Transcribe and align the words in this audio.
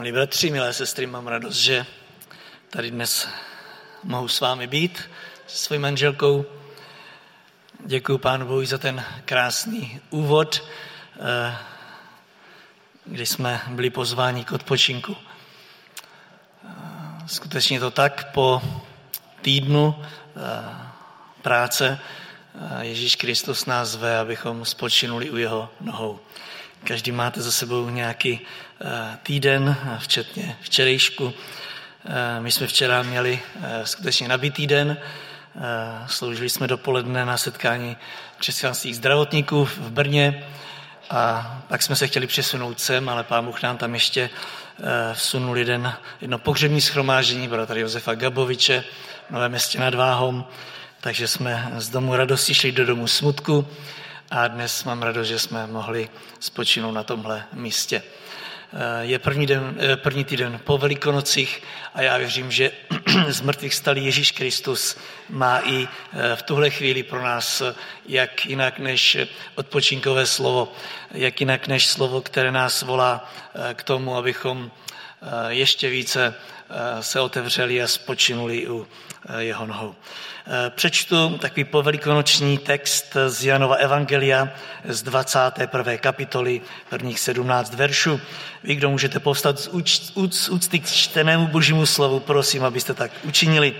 Milí 0.00 0.12
bratři, 0.12 0.50
milé 0.50 0.72
sestry, 0.72 1.06
mám 1.06 1.26
radost, 1.26 1.56
že 1.56 1.86
tady 2.70 2.90
dnes 2.90 3.28
mohu 4.02 4.28
s 4.28 4.40
vámi 4.40 4.66
být, 4.66 5.10
se 5.46 5.56
svojí 5.56 5.80
manželkou. 5.80 6.44
Děkuji 7.86 8.18
pánu 8.18 8.46
Bohu 8.46 8.64
za 8.64 8.78
ten 8.78 9.04
krásný 9.24 10.00
úvod, 10.10 10.62
eh, 11.20 11.56
kdy 13.04 13.26
jsme 13.26 13.60
byli 13.68 13.90
pozváni 13.90 14.44
k 14.44 14.52
odpočinku. 14.52 15.16
Eh, 16.64 16.68
skutečně 17.26 17.80
to 17.80 17.90
tak, 17.90 18.32
po 18.32 18.62
týdnu 19.42 20.04
eh, 20.04 20.86
práce 21.42 21.98
Ježíš 22.80 23.16
Kristus 23.16 23.66
nás 23.66 23.88
zve, 23.88 24.18
abychom 24.18 24.64
spočinuli 24.64 25.30
u 25.30 25.36
jeho 25.36 25.70
nohou. 25.80 26.20
Každý 26.84 27.12
máte 27.12 27.42
za 27.42 27.52
sebou 27.52 27.88
nějaký 27.88 28.40
eh, 28.80 29.18
týden, 29.22 29.76
včetně 29.98 30.56
včerejšku. 30.60 31.32
Eh, 32.04 32.40
my 32.40 32.52
jsme 32.52 32.66
včera 32.66 33.02
měli 33.02 33.40
eh, 33.62 33.86
skutečně 33.86 34.28
nabitý 34.28 34.66
den. 34.66 34.96
Sloužili 36.06 36.50
jsme 36.50 36.66
dopoledne 36.66 37.24
na 37.24 37.36
setkání 37.36 37.96
křesťanských 38.38 38.96
zdravotníků 38.96 39.64
v 39.64 39.90
Brně 39.90 40.46
a 41.10 41.58
pak 41.68 41.82
jsme 41.82 41.96
se 41.96 42.06
chtěli 42.06 42.26
přesunout 42.26 42.80
sem, 42.80 43.08
ale 43.08 43.24
pán 43.24 43.44
Bůh 43.44 43.62
nám 43.62 43.76
tam 43.76 43.94
ještě 43.94 44.30
vsunul 45.12 45.58
jeden, 45.58 45.92
jedno 46.20 46.38
pohřební 46.38 46.80
schromáždění 46.80 47.48
bratra 47.48 47.80
Josefa 47.80 48.14
Gaboviče 48.14 48.84
v 49.28 49.30
Novém 49.30 49.50
městě 49.50 49.80
nad 49.80 49.94
Váhom, 49.94 50.44
takže 51.00 51.28
jsme 51.28 51.72
z 51.76 51.88
domu 51.88 52.16
radosti 52.16 52.54
šli 52.54 52.72
do 52.72 52.86
domu 52.86 53.06
smutku 53.06 53.66
a 54.30 54.48
dnes 54.48 54.84
mám 54.84 55.02
radost, 55.02 55.28
že 55.28 55.38
jsme 55.38 55.66
mohli 55.66 56.08
spočinout 56.40 56.92
na 56.92 57.02
tomhle 57.02 57.44
místě. 57.52 58.02
Je 59.00 59.18
první, 59.18 59.46
den, 59.46 59.78
první 59.96 60.24
týden 60.24 60.60
po 60.64 60.78
Velikonocích 60.78 61.62
a 61.94 62.02
já 62.02 62.18
věřím, 62.18 62.50
že 62.50 62.72
z 63.28 63.40
mrtvých 63.40 63.74
stalý 63.74 64.04
Ježíš 64.04 64.32
Kristus 64.32 64.96
má 65.28 65.58
i 65.58 65.88
eh, 66.12 66.36
v 66.36 66.42
tuhle 66.42 66.70
chvíli 66.70 67.02
pro 67.02 67.22
nás 67.22 67.62
jak 68.06 68.46
jinak 68.46 68.78
než 68.78 69.16
odpočinkové 69.54 70.26
slovo, 70.26 70.72
jak 71.10 71.40
jinak 71.40 71.66
než 71.66 71.86
slovo, 71.86 72.20
které 72.20 72.52
nás 72.52 72.82
volá 72.82 73.32
eh, 73.54 73.74
k 73.74 73.82
tomu, 73.82 74.16
abychom 74.16 74.70
eh, 74.70 75.26
ještě 75.48 75.88
více 75.88 76.34
se 77.00 77.20
otevřeli 77.20 77.82
a 77.82 77.86
spočinuli 77.86 78.68
u 78.68 78.86
jeho 79.38 79.66
nohou. 79.66 79.94
Eh, 80.46 80.70
přečtu 80.70 81.38
takový 81.38 81.64
povelikonoční 81.64 82.58
text 82.58 83.16
z 83.26 83.44
Janova 83.44 83.74
Evangelia 83.74 84.48
z 84.84 85.02
21. 85.02 85.98
kapitoly, 85.98 86.60
prvních 86.88 87.20
17 87.20 87.74
veršů. 87.74 88.20
Vy, 88.64 88.74
kdo 88.74 88.90
můžete 88.90 89.20
povstat 89.20 89.58
z, 89.58 89.68
úcty 90.48 90.78
k 90.78 90.86
čtenému 90.86 91.46
božímu 91.46 91.86
slovu, 91.86 92.20
prosím, 92.20 92.64
abyste 92.64 92.94
tak 92.94 93.10
učinili. 93.22 93.74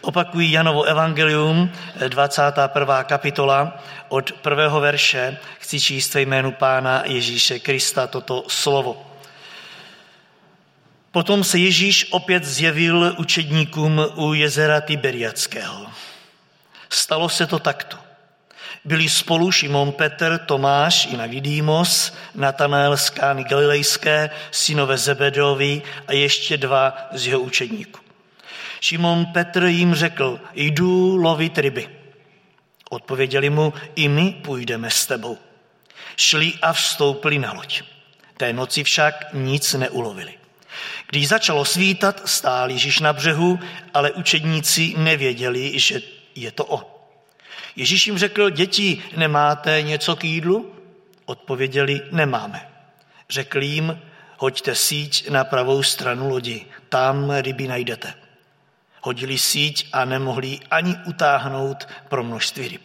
Opakují 0.00 0.52
Janovo 0.52 0.82
Evangelium, 0.82 1.70
21. 2.08 3.04
kapitola, 3.04 3.82
od 4.08 4.32
prvého 4.32 4.80
verše 4.80 5.38
chci 5.58 5.80
číst 5.80 6.14
ve 6.14 6.20
jménu 6.20 6.52
Pána 6.52 7.02
Ježíše 7.06 7.58
Krista 7.58 8.06
toto 8.06 8.44
slovo. 8.48 9.09
Potom 11.12 11.44
se 11.44 11.58
Ježíš 11.58 12.06
opět 12.10 12.44
zjevil 12.44 13.16
učedníkům 13.18 14.00
u 14.14 14.34
jezera 14.34 14.80
Tiberiackého. 14.80 15.86
Stalo 16.90 17.28
se 17.28 17.46
to 17.46 17.58
takto. 17.58 17.96
Byli 18.84 19.08
spolu 19.08 19.52
Šimon 19.52 19.92
Petr, 19.92 20.38
Tomáš 20.46 21.06
i 21.06 21.16
Navidímos, 21.16 22.12
Natanael 22.34 22.96
z 22.96 23.10
Kány 23.10 23.44
Galilejské, 23.44 24.30
synové 24.50 24.98
Zebedovi 24.98 25.82
a 26.06 26.12
ještě 26.12 26.56
dva 26.56 27.08
z 27.12 27.26
jeho 27.26 27.40
učedníků. 27.40 28.00
Šimon 28.80 29.26
Petr 29.26 29.64
jim 29.64 29.94
řekl, 29.94 30.40
jdu 30.54 31.16
lovit 31.16 31.58
ryby. 31.58 31.88
Odpověděli 32.90 33.50
mu, 33.50 33.72
i 33.94 34.08
my 34.08 34.30
půjdeme 34.30 34.90
s 34.90 35.06
tebou. 35.06 35.38
Šli 36.16 36.52
a 36.62 36.72
vstoupili 36.72 37.38
na 37.38 37.52
loď. 37.52 37.82
Té 38.36 38.52
noci 38.52 38.84
však 38.84 39.14
nic 39.32 39.74
neulovili. 39.74 40.39
Když 41.10 41.28
začalo 41.28 41.64
svítat, 41.64 42.28
stál 42.28 42.70
Ježíš 42.70 43.00
na 43.00 43.12
břehu, 43.12 43.60
ale 43.94 44.12
učedníci 44.12 44.94
nevěděli, 44.96 45.78
že 45.78 46.02
je 46.34 46.52
to 46.52 46.64
on. 46.64 46.84
Ježíš 47.76 48.06
jim 48.06 48.18
řekl, 48.18 48.50
děti, 48.50 49.02
nemáte 49.16 49.82
něco 49.82 50.16
k 50.16 50.24
jídlu? 50.24 50.74
Odpověděli, 51.24 52.00
nemáme. 52.10 52.68
Řekl 53.30 53.62
jim, 53.62 53.98
hoďte 54.38 54.74
síť 54.74 55.30
na 55.30 55.44
pravou 55.44 55.82
stranu 55.82 56.28
lodi, 56.28 56.66
tam 56.88 57.30
ryby 57.30 57.68
najdete. 57.68 58.14
Hodili 59.00 59.38
síť 59.38 59.88
a 59.92 60.04
nemohli 60.04 60.60
ani 60.70 60.96
utáhnout 61.06 61.88
pro 62.08 62.24
množství 62.24 62.68
ryb. 62.68 62.82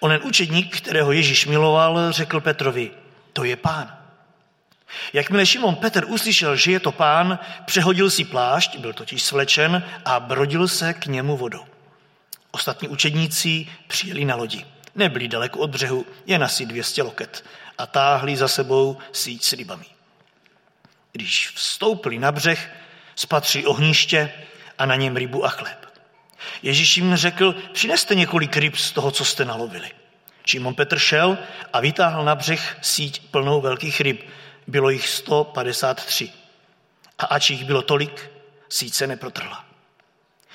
Onen 0.00 0.20
učedník, 0.24 0.76
kterého 0.76 1.12
Ježíš 1.12 1.46
miloval, 1.46 2.12
řekl 2.12 2.40
Petrovi, 2.40 2.90
to 3.32 3.44
je 3.44 3.56
pán. 3.56 3.97
Jakmile 5.12 5.46
Šimon 5.46 5.76
Petr 5.76 6.04
uslyšel, 6.06 6.56
že 6.56 6.72
je 6.72 6.80
to 6.80 6.92
pán, 6.92 7.38
přehodil 7.64 8.10
si 8.10 8.24
plášť, 8.24 8.78
byl 8.78 8.92
totiž 8.92 9.22
svlečen 9.22 9.82
a 10.04 10.20
brodil 10.20 10.68
se 10.68 10.94
k 10.94 11.06
němu 11.06 11.36
vodou. 11.36 11.64
Ostatní 12.50 12.88
učedníci 12.88 13.66
přijeli 13.86 14.24
na 14.24 14.36
lodi. 14.36 14.66
Nebyli 14.94 15.28
daleko 15.28 15.58
od 15.58 15.70
břehu, 15.70 16.06
jen 16.26 16.44
asi 16.44 16.66
200 16.66 17.02
loket 17.02 17.44
a 17.78 17.86
táhli 17.86 18.36
za 18.36 18.48
sebou 18.48 18.98
síť 19.12 19.44
s 19.44 19.52
rybami. 19.52 19.84
Když 21.12 21.50
vstoupili 21.54 22.18
na 22.18 22.32
břeh, 22.32 22.70
spatřili 23.14 23.66
ohniště 23.66 24.32
a 24.78 24.86
na 24.86 24.94
něm 24.94 25.16
rybu 25.16 25.44
a 25.44 25.48
chléb. 25.48 25.86
Ježíš 26.62 26.96
jim 26.96 27.16
řekl, 27.16 27.54
přineste 27.72 28.14
několik 28.14 28.56
ryb 28.56 28.76
z 28.76 28.92
toho, 28.92 29.10
co 29.10 29.24
jste 29.24 29.44
nalovili. 29.44 29.90
Šimon 30.44 30.74
Petr 30.74 30.98
šel 30.98 31.38
a 31.72 31.80
vytáhl 31.80 32.24
na 32.24 32.34
břeh 32.34 32.78
síť 32.80 33.22
plnou 33.30 33.60
velkých 33.60 34.00
ryb. 34.00 34.22
Bylo 34.68 34.90
jich 34.90 35.08
153. 35.08 36.32
A 37.18 37.26
ač 37.26 37.50
jich 37.50 37.64
bylo 37.64 37.82
tolik, 37.82 38.30
síť 38.68 38.94
se 38.94 39.06
neprotrhla. 39.06 39.64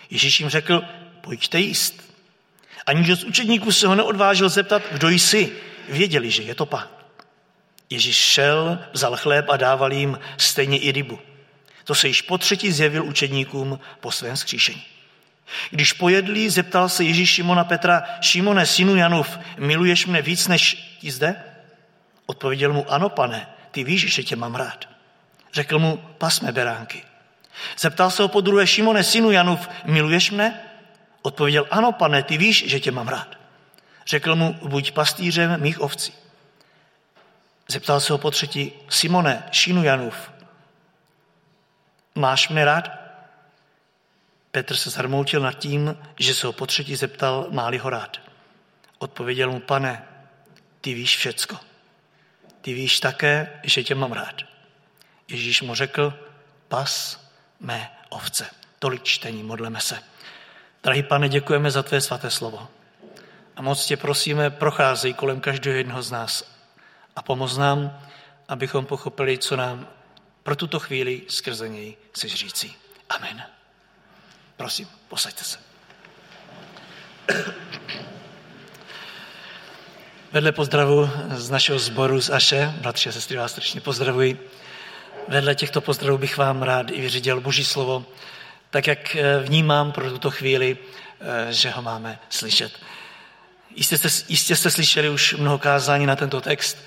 Ježíš 0.09 0.40
jim 0.40 0.50
řekl, 0.50 0.84
pojďte 1.22 1.59
jíst. 1.59 2.03
A 2.85 2.94
nikdo 2.94 3.16
z 3.16 3.24
učedníků 3.24 3.72
se 3.72 3.88
ho 3.88 3.96
neodvážil 3.96 4.50
zeptat, 4.50 4.81
kdo 4.91 5.09
jsi. 5.09 5.51
Věděli, 5.90 6.31
že 6.31 6.44
je 6.44 6.56
to 6.56 6.66
pán. 6.66 6.88
Ježíš 7.90 8.16
šel, 8.16 8.79
vzal 8.94 9.18
chléb 9.18 9.50
a 9.50 9.57
dával 9.57 9.94
jim 9.94 10.19
stejně 10.38 10.78
i 10.78 10.91
rybu. 10.91 11.19
To 11.84 11.95
se 11.95 12.07
již 12.07 12.22
po 12.22 12.38
třetí 12.38 12.72
zjevil 12.72 13.06
učedníkům 13.06 13.80
po 14.00 14.12
svém 14.12 14.38
skříšení. 14.38 14.84
Když 15.69 15.94
pojedli, 15.94 16.50
zeptal 16.50 16.90
se 16.90 17.03
Ježíš 17.03 17.30
Šimona 17.30 17.63
Petra, 17.63 18.03
Šimone, 18.22 18.66
synu 18.66 18.95
Janův, 18.95 19.40
miluješ 19.57 20.06
mne 20.06 20.22
víc 20.22 20.47
než 20.47 20.97
ti 21.00 21.12
zde? 21.12 21.35
Odpověděl 22.25 22.74
mu, 22.74 22.91
ano, 22.91 23.09
pane, 23.09 23.47
ty 23.74 23.84
víš, 23.84 24.14
že 24.14 24.24
tě 24.24 24.36
mám 24.36 24.56
rád. 24.56 24.86
Řekl 25.54 25.80
mu, 25.80 25.98
pasme 26.18 26.52
beránky. 26.52 27.04
Zeptal 27.78 28.12
se 28.12 28.22
ho 28.22 28.28
po 28.28 28.42
druhé, 28.42 28.68
Šimone, 28.68 29.04
synu 29.04 29.32
Janův, 29.32 29.70
miluješ 29.86 30.32
mne? 30.32 30.62
Odpověděl, 31.22 31.68
ano, 31.72 31.92
pane, 31.92 32.24
ty 32.24 32.38
víš, 32.38 32.64
že 32.68 32.80
tě 32.80 32.92
mám 32.92 33.08
rád. 33.08 33.38
Řekl 34.08 34.36
mu, 34.36 34.54
buď 34.54 34.92
pastýřem 34.92 35.62
mých 35.62 35.82
ovcí. 35.82 36.14
Zeptal 37.68 38.00
se 38.00 38.14
ho 38.14 38.18
po 38.18 38.32
třetí, 38.32 38.72
Simone, 38.90 39.44
Šinu 39.52 39.84
Janův, 39.84 40.32
máš 42.16 42.50
mne 42.50 42.66
rád? 42.66 42.92
Petr 44.52 44.76
se 44.76 44.90
zarmoutil 44.90 45.42
nad 45.42 45.54
tím, 45.54 45.98
že 46.20 46.36
se 46.36 46.48
ho 46.48 46.54
po 46.54 46.66
třetí 46.66 46.96
zeptal, 46.96 47.48
máli 47.50 47.78
ho 47.78 47.90
rád. 47.90 48.18
Odpověděl 48.98 49.52
mu, 49.52 49.60
pane, 49.60 50.04
ty 50.82 50.94
víš 50.94 51.18
všecko. 51.18 51.73
Ty 52.63 52.74
víš 52.74 53.00
také, 53.00 53.60
že 53.63 53.83
tě 53.83 53.95
mám 53.95 54.12
rád. 54.12 54.36
Ježíš 55.27 55.62
mu 55.62 55.75
řekl, 55.75 56.13
pas 56.68 57.19
mé 57.60 57.92
ovce. 58.10 58.50
Tolik 58.80 59.04
čtení, 59.04 59.44
modleme 59.44 59.81
se. 59.81 60.00
Drahý 60.83 61.04
pane, 61.04 61.30
děkujeme 61.30 61.71
za 61.71 61.83
tvé 61.83 62.01
svaté 62.01 62.31
slovo. 62.31 62.68
A 63.56 63.62
moc 63.62 63.86
tě 63.86 63.98
prosíme, 63.98 64.50
procházej 64.50 65.13
kolem 65.13 65.39
každého 65.42 65.77
jednoho 65.77 66.04
z 66.04 66.12
nás 66.12 66.56
a 67.15 67.21
pomoz 67.21 67.57
nám, 67.57 68.00
abychom 68.48 68.86
pochopili, 68.86 69.38
co 69.38 69.56
nám 69.56 69.88
pro 70.44 70.56
tuto 70.56 70.80
chvíli 70.80 71.21
skrze 71.27 71.69
něj 71.69 71.95
chceš 72.12 72.36
říci. 72.36 72.74
Amen. 73.09 73.44
Prosím, 74.57 74.88
posaďte 75.07 75.44
se. 75.44 75.59
Vedle 80.33 80.51
pozdravu 80.51 81.09
z 81.35 81.50
našeho 81.50 81.80
sboru 81.80 82.21
z 82.21 82.30
Aše, 82.30 82.74
bratři 82.81 83.09
a 83.09 83.12
sestry 83.12 83.38
vás 83.38 83.53
srdečně 83.53 83.81
pozdravuji. 83.81 84.50
Vedle 85.27 85.56
těchto 85.56 85.81
pozdravů 85.81 86.18
bych 86.18 86.38
vám 86.38 86.63
rád 86.63 86.91
i 86.91 87.01
vyřídil 87.01 87.41
Boží 87.41 87.65
slovo, 87.65 88.06
tak 88.69 88.88
jak 88.88 89.15
eh, 89.15 89.39
vnímám 89.39 89.91
pro 89.91 90.09
tuto 90.09 90.31
chvíli, 90.31 90.77
eh, 91.21 91.53
že 91.53 91.69
ho 91.69 91.81
máme 91.81 92.19
slyšet. 92.30 92.71
Jistě 93.75 93.97
jste, 93.97 94.09
jistě 94.30 94.56
jste 94.56 94.71
slyšeli 94.71 95.09
už 95.09 95.33
mnoho 95.33 95.57
kázání 95.57 96.06
na 96.06 96.15
tento 96.15 96.41
text, 96.41 96.77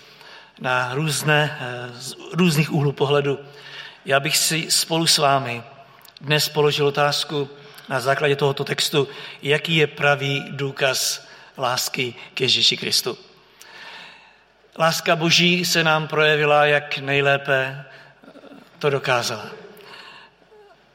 na 0.61 0.95
různé, 0.95 1.59
eh, 1.61 2.01
z 2.01 2.15
různých 2.33 2.73
úhlů 2.73 2.93
pohledu. 2.93 3.39
Já 4.05 4.21
bych 4.21 4.37
si 4.37 4.67
spolu 4.71 5.07
s 5.07 5.19
vámi 5.19 5.63
dnes 6.21 6.49
položil 6.49 6.87
otázku 6.87 7.49
na 7.89 8.01
základě 8.01 8.37
tohoto 8.37 8.65
textu, 8.65 9.09
jaký 9.43 9.77
je 9.77 9.87
pravý 9.87 10.45
důkaz 10.51 11.29
lásky 11.59 12.15
k 12.35 12.41
Ježíši 12.41 12.77
Kristu. 12.77 13.19
Láska 14.79 15.17
Boží 15.17 15.65
se 15.65 15.85
nám 15.85 16.09
projevila, 16.09 16.67
jak 16.67 16.99
nejlépe 16.99 17.85
to 18.79 18.91
dokázala. 18.91 19.47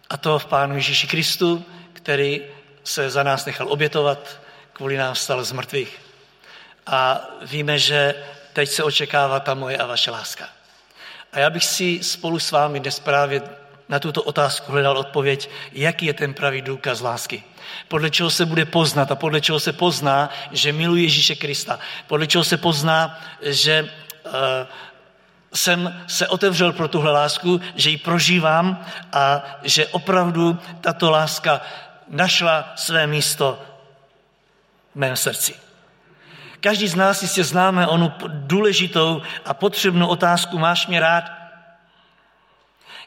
A 0.09 0.17
to 0.17 0.39
v 0.39 0.45
Pánu 0.45 0.75
Ježíši 0.75 1.07
Kristu, 1.07 1.65
který 1.93 2.41
se 2.83 3.09
za 3.09 3.23
nás 3.23 3.45
nechal 3.45 3.67
obětovat, 3.71 4.41
kvůli 4.73 4.97
nám 4.97 5.13
vstal 5.13 5.43
z 5.43 5.51
mrtvých. 5.51 6.01
A 6.87 7.27
víme, 7.41 7.79
že 7.79 8.15
teď 8.53 8.69
se 8.69 8.83
očekává 8.83 9.39
ta 9.39 9.53
moje 9.53 9.77
a 9.77 9.85
vaše 9.85 10.11
láska. 10.11 10.49
A 11.33 11.39
já 11.39 11.49
bych 11.49 11.65
si 11.65 12.03
spolu 12.03 12.39
s 12.39 12.51
vámi 12.51 12.79
dnes 12.79 12.99
právě 12.99 13.41
na 13.91 13.99
tuto 13.99 14.23
otázku 14.23 14.71
hledal 14.71 14.97
odpověď, 14.97 15.49
jaký 15.71 16.05
je 16.05 16.13
ten 16.13 16.33
pravý 16.33 16.61
důkaz 16.61 17.01
lásky. 17.01 17.43
Podle 17.87 18.09
čeho 18.09 18.29
se 18.29 18.45
bude 18.45 18.65
poznat 18.65 19.11
a 19.11 19.15
podle 19.15 19.41
čeho 19.41 19.59
se 19.59 19.73
pozná, 19.73 20.29
že 20.51 20.73
miluji 20.73 21.03
Ježíše 21.03 21.35
Krista. 21.35 21.79
Podle 22.07 22.27
čeho 22.27 22.43
se 22.43 22.57
pozná, 22.57 23.19
že 23.41 23.83
uh, 23.83 24.31
jsem 25.53 26.03
se 26.07 26.27
otevřel 26.27 26.73
pro 26.73 26.87
tuhle 26.87 27.11
lásku, 27.11 27.61
že 27.75 27.89
ji 27.89 27.97
prožívám 27.97 28.85
a 29.13 29.43
že 29.63 29.87
opravdu 29.87 30.59
tato 30.81 31.11
láska 31.11 31.61
našla 32.07 32.73
své 32.75 33.07
místo 33.07 33.59
v 34.93 34.95
mém 34.95 35.15
srdci. 35.15 35.55
Každý 36.59 36.87
z 36.87 36.95
nás 36.95 37.21
jistě 37.21 37.43
známe 37.43 37.87
onu 37.87 38.13
důležitou 38.27 39.21
a 39.45 39.53
potřebnou 39.53 40.07
otázku, 40.07 40.59
máš 40.59 40.87
mě 40.87 40.99
rád? 40.99 41.40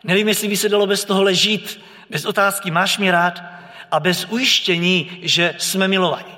Nevím, 0.05 0.29
jestli 0.29 0.49
by 0.49 0.57
se 0.57 0.69
dalo 0.69 0.87
bez 0.87 1.05
toho 1.05 1.23
ležít, 1.23 1.81
bez 2.11 2.25
otázky, 2.25 2.71
máš 2.71 2.99
mě 2.99 3.13
rád? 3.13 3.43
A 3.91 4.01
bez 4.01 4.25
ujištění, 4.25 5.19
že 5.23 5.55
jsme 5.59 5.89
milovaní. 5.89 6.35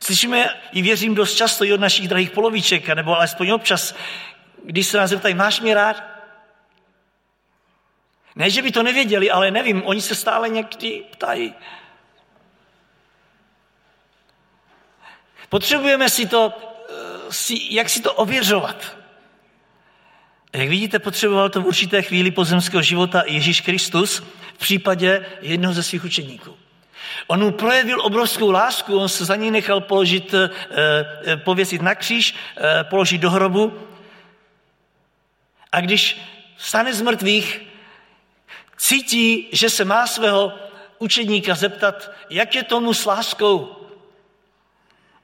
Slyšíme 0.00 0.60
i 0.72 0.82
věřím 0.82 1.14
dost 1.14 1.34
často 1.34 1.64
i 1.64 1.72
od 1.72 1.80
našich 1.80 2.08
drahých 2.08 2.30
poloviček, 2.30 2.88
nebo 2.88 3.16
alespoň 3.16 3.50
občas, 3.50 3.94
když 4.64 4.86
se 4.86 4.98
nás 4.98 5.10
zeptají, 5.10 5.34
máš 5.34 5.60
mě 5.60 5.74
rád? 5.74 6.02
Ne, 8.36 8.50
že 8.50 8.62
by 8.62 8.72
to 8.72 8.82
nevěděli, 8.82 9.30
ale 9.30 9.50
nevím, 9.50 9.82
oni 9.84 10.00
se 10.00 10.14
stále 10.14 10.48
někdy 10.48 11.04
ptají. 11.10 11.54
Potřebujeme 15.48 16.10
si 16.10 16.26
to, 16.26 16.52
eh, 16.88 17.32
si, 17.32 17.54
jak 17.70 17.88
si 17.88 18.02
to 18.02 18.14
ověřovat. 18.14 18.96
Jak 20.56 20.68
vidíte, 20.68 20.98
potřeboval 20.98 21.48
to 21.48 21.62
v 21.62 21.66
určité 21.66 22.02
chvíli 22.02 22.30
pozemského 22.30 22.82
života 22.82 23.22
Ježíš 23.26 23.60
Kristus 23.60 24.22
v 24.54 24.58
případě 24.58 25.26
jednoho 25.40 25.74
ze 25.74 25.82
svých 25.82 26.04
učeníků. 26.04 26.56
On 27.26 27.40
mu 27.40 27.50
projevil 27.50 28.00
obrovskou 28.00 28.50
lásku, 28.50 28.98
on 28.98 29.08
se 29.08 29.24
za 29.24 29.36
něj 29.36 29.50
nechal 29.50 29.80
položit, 29.80 30.34
eh, 30.34 30.50
eh, 31.26 31.36
pověsit 31.36 31.82
na 31.82 31.94
kříž, 31.94 32.34
položit 32.82 33.18
do 33.18 33.30
hrobu. 33.30 33.78
A 35.72 35.80
když 35.80 36.20
stane 36.56 36.94
z 36.94 37.02
mrtvých, 37.02 37.60
cítí, 38.76 39.48
že 39.52 39.70
se 39.70 39.84
má 39.84 40.06
svého 40.06 40.52
učedníka 40.98 41.54
zeptat, 41.54 42.10
jak 42.30 42.54
je 42.54 42.62
tomu 42.62 42.94
s 42.94 43.06
láskou. 43.06 43.85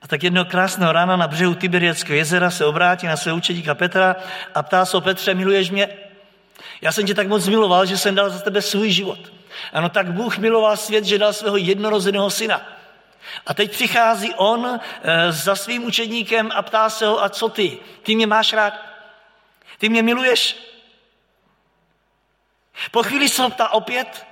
A 0.02 0.08
tak 0.08 0.22
jednoho 0.22 0.44
krásného 0.44 0.92
rána 0.92 1.16
na 1.16 1.28
břehu 1.28 1.54
Tiberiackého 1.54 2.16
jezera 2.16 2.50
se 2.50 2.64
obrátí 2.64 3.06
na 3.06 3.16
svého 3.16 3.36
učedníka 3.36 3.74
Petra 3.74 4.16
a 4.54 4.62
ptá 4.62 4.84
se 4.84 4.96
o 4.96 5.00
Petře, 5.00 5.34
miluješ 5.34 5.70
mě? 5.70 5.88
Já 6.80 6.92
jsem 6.92 7.06
tě 7.06 7.14
tak 7.14 7.28
moc 7.28 7.48
miloval, 7.48 7.86
že 7.86 7.98
jsem 7.98 8.14
dal 8.14 8.30
za 8.30 8.38
tebe 8.38 8.62
svůj 8.62 8.90
život. 8.90 9.18
Ano, 9.72 9.88
tak 9.88 10.12
Bůh 10.12 10.38
miloval 10.38 10.76
svět, 10.76 11.04
že 11.04 11.18
dal 11.18 11.32
svého 11.32 11.56
jednorozeného 11.56 12.30
syna. 12.30 12.62
A 13.46 13.54
teď 13.54 13.70
přichází 13.70 14.34
on 14.34 14.80
e, 15.02 15.32
za 15.32 15.56
svým 15.56 15.84
učedníkem 15.84 16.50
a 16.54 16.62
ptá 16.62 16.90
se 16.90 17.06
ho, 17.06 17.24
a 17.24 17.28
co 17.28 17.48
ty? 17.48 17.78
Ty 18.02 18.16
mě 18.16 18.26
máš 18.26 18.52
rád? 18.52 18.74
Ty 19.78 19.88
mě 19.88 20.02
miluješ? 20.02 20.56
Po 22.90 23.02
chvíli 23.02 23.28
se 23.28 23.42
ho 23.42 23.50
ptá 23.50 23.68
opět, 23.68 24.26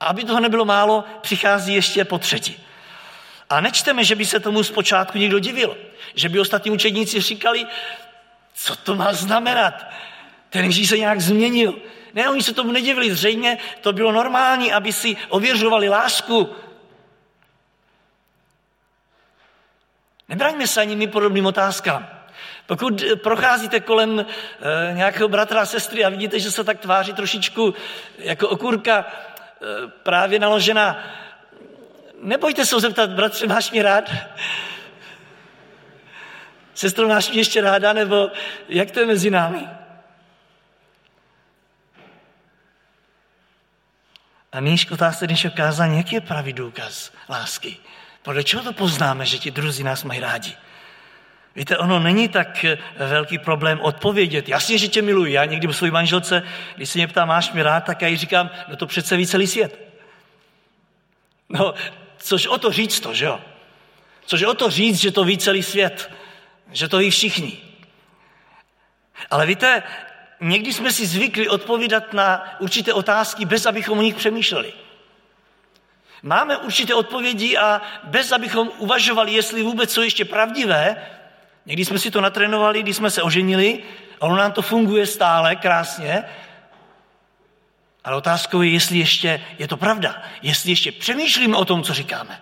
a 0.00 0.06
aby 0.06 0.24
toho 0.24 0.40
nebylo 0.40 0.64
málo, 0.64 1.04
přichází 1.20 1.74
ještě 1.74 2.04
po 2.04 2.18
třetí. 2.18 2.66
A 3.50 3.60
nečteme, 3.60 4.04
že 4.04 4.14
by 4.14 4.26
se 4.26 4.40
tomu 4.40 4.62
zpočátku 4.62 5.18
někdo 5.18 5.38
divil. 5.38 5.76
Že 6.14 6.28
by 6.28 6.40
ostatní 6.40 6.70
učedníci 6.70 7.20
říkali, 7.20 7.66
co 8.54 8.76
to 8.76 8.94
má 8.94 9.12
znamenat? 9.12 9.86
Ten 10.50 10.64
Ježíš 10.64 10.88
se 10.88 10.98
nějak 10.98 11.20
změnil. 11.20 11.74
Ne, 12.14 12.30
oni 12.30 12.42
se 12.42 12.54
tomu 12.54 12.72
nedivili. 12.72 13.14
Zřejmě 13.14 13.58
to 13.80 13.92
bylo 13.92 14.12
normální, 14.12 14.72
aby 14.72 14.92
si 14.92 15.16
ověřovali 15.28 15.88
lásku. 15.88 16.56
Nebraňme 20.28 20.66
se 20.66 20.80
ani 20.80 20.96
my 20.96 21.06
podobným 21.06 21.46
otázkám. 21.46 22.08
Pokud 22.66 23.02
procházíte 23.22 23.80
kolem 23.80 24.20
e, 24.20 24.24
nějakého 24.94 25.28
bratra 25.28 25.60
a 25.60 25.66
sestry 25.66 26.04
a 26.04 26.08
vidíte, 26.08 26.40
že 26.40 26.50
se 26.50 26.64
tak 26.64 26.78
tváří 26.78 27.12
trošičku 27.12 27.74
jako 28.18 28.48
okurka 28.48 28.98
e, 28.98 29.88
právě 30.02 30.38
naložená 30.38 31.04
nebojte 32.22 32.66
se 32.66 32.74
ho 32.74 32.80
zeptat, 32.80 33.10
bratře, 33.10 33.46
máš 33.46 33.70
mě 33.70 33.82
rád? 33.82 34.10
Sestro, 36.74 37.08
máš 37.08 37.30
mě 37.30 37.40
ještě 37.40 37.60
ráda, 37.60 37.92
nebo 37.92 38.30
jak 38.68 38.90
to 38.90 39.00
je 39.00 39.06
mezi 39.06 39.30
námi? 39.30 39.68
A 44.52 44.60
nyní 44.60 44.78
k 44.78 44.92
otázce 44.92 45.26
dnešního 45.26 45.56
kázání, 45.56 45.96
jaký 45.96 46.14
je 46.14 46.20
pravý 46.20 46.52
důkaz 46.52 47.12
lásky? 47.28 47.76
Podle 48.22 48.44
čeho 48.44 48.62
to 48.62 48.72
poznáme, 48.72 49.26
že 49.26 49.38
ti 49.38 49.50
druzí 49.50 49.82
nás 49.82 50.04
mají 50.04 50.20
rádi? 50.20 50.56
Víte, 51.56 51.78
ono 51.78 51.98
není 51.98 52.28
tak 52.28 52.64
velký 52.96 53.38
problém 53.38 53.80
odpovědět. 53.80 54.48
Jasně, 54.48 54.78
že 54.78 54.88
tě 54.88 55.02
miluji. 55.02 55.32
Já 55.32 55.44
někdy 55.44 55.68
u 55.68 55.72
své 55.72 55.90
manželce, 55.90 56.42
když 56.76 56.90
se 56.90 56.98
mě 56.98 57.08
ptá, 57.08 57.24
máš 57.24 57.52
mě 57.52 57.62
rád, 57.62 57.80
tak 57.80 58.02
já 58.02 58.08
jí 58.08 58.16
říkám, 58.16 58.50
no 58.68 58.76
to 58.76 58.86
přece 58.86 59.16
ví 59.16 59.26
celý 59.26 59.46
svět. 59.46 59.78
No, 61.48 61.74
což 62.20 62.46
o 62.46 62.58
to 62.58 62.72
říct 62.72 63.00
to, 63.00 63.14
že 63.14 63.24
jo? 63.24 63.40
Což 64.26 64.42
o 64.42 64.54
to 64.54 64.70
říct, 64.70 65.00
že 65.00 65.10
to 65.10 65.24
ví 65.24 65.38
celý 65.38 65.62
svět, 65.62 66.10
že 66.72 66.88
to 66.88 66.98
ví 66.98 67.10
všichni. 67.10 67.58
Ale 69.30 69.46
víte, 69.46 69.82
někdy 70.40 70.72
jsme 70.72 70.92
si 70.92 71.06
zvykli 71.06 71.48
odpovídat 71.48 72.12
na 72.12 72.60
určité 72.60 72.92
otázky, 72.92 73.44
bez 73.44 73.66
abychom 73.66 73.98
o 73.98 74.02
nich 74.02 74.14
přemýšleli. 74.14 74.72
Máme 76.22 76.56
určité 76.56 76.94
odpovědi 76.94 77.56
a 77.56 77.82
bez 78.04 78.32
abychom 78.32 78.70
uvažovali, 78.78 79.32
jestli 79.32 79.62
vůbec 79.62 79.92
jsou 79.92 80.02
ještě 80.02 80.24
pravdivé, 80.24 80.96
někdy 81.66 81.84
jsme 81.84 81.98
si 81.98 82.10
to 82.10 82.20
natrénovali, 82.20 82.82
když 82.82 82.96
jsme 82.96 83.10
se 83.10 83.22
oženili, 83.22 83.82
a 84.20 84.26
ono 84.26 84.36
nám 84.36 84.52
to 84.52 84.62
funguje 84.62 85.06
stále 85.06 85.56
krásně, 85.56 86.24
ale 88.04 88.16
otázkou 88.16 88.62
je, 88.62 88.70
jestli 88.70 88.98
ještě 88.98 89.44
je 89.58 89.68
to 89.68 89.76
pravda, 89.76 90.22
jestli 90.42 90.72
ještě 90.72 90.92
přemýšlíme 90.92 91.56
o 91.56 91.64
tom, 91.64 91.82
co 91.82 91.94
říkáme. 91.94 92.40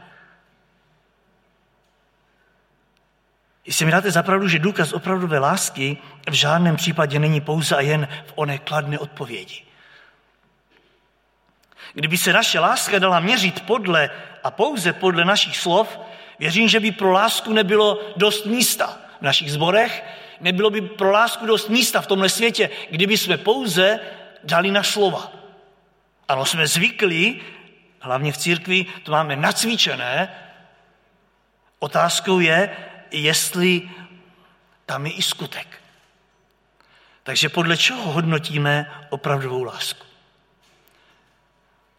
Jestli 3.66 3.84
mi 3.84 3.92
dáte 3.92 4.10
zapravdu, 4.10 4.48
že 4.48 4.58
důkaz 4.58 4.92
opravdové 4.92 5.38
lásky 5.38 5.96
v 6.30 6.32
žádném 6.32 6.76
případě 6.76 7.18
není 7.18 7.40
pouze 7.40 7.76
a 7.76 7.80
jen 7.80 8.08
v 8.26 8.32
oné 8.34 8.58
kladné 8.58 8.98
odpovědi. 8.98 9.62
Kdyby 11.94 12.18
se 12.18 12.32
naše 12.32 12.58
láska 12.58 12.98
dala 12.98 13.20
měřit 13.20 13.66
podle 13.66 14.10
a 14.44 14.50
pouze 14.50 14.92
podle 14.92 15.24
našich 15.24 15.56
slov, 15.56 15.98
věřím, 16.38 16.68
že 16.68 16.80
by 16.80 16.92
pro 16.92 17.10
lásku 17.10 17.52
nebylo 17.52 18.00
dost 18.16 18.46
místa 18.46 18.98
v 19.18 19.22
našich 19.22 19.52
zborech, 19.52 20.04
nebylo 20.40 20.70
by 20.70 20.80
pro 20.80 21.10
lásku 21.10 21.46
dost 21.46 21.68
místa 21.68 22.00
v 22.00 22.06
tomhle 22.06 22.28
světě, 22.28 22.70
kdyby 22.90 23.18
jsme 23.18 23.36
pouze 23.36 24.00
dali 24.44 24.70
na 24.70 24.82
slova. 24.82 25.32
Ano, 26.28 26.44
jsme 26.44 26.66
zvyklí, 26.66 27.42
hlavně 28.00 28.32
v 28.32 28.36
církvi, 28.36 28.86
to 29.02 29.12
máme 29.12 29.36
nacvičené. 29.36 30.34
Otázkou 31.78 32.40
je, 32.40 32.76
jestli 33.10 33.90
tam 34.86 35.06
je 35.06 35.12
i 35.12 35.22
skutek. 35.22 35.82
Takže 37.22 37.48
podle 37.48 37.76
čeho 37.76 38.12
hodnotíme 38.12 39.06
opravdovou 39.10 39.62
lásku? 39.62 40.06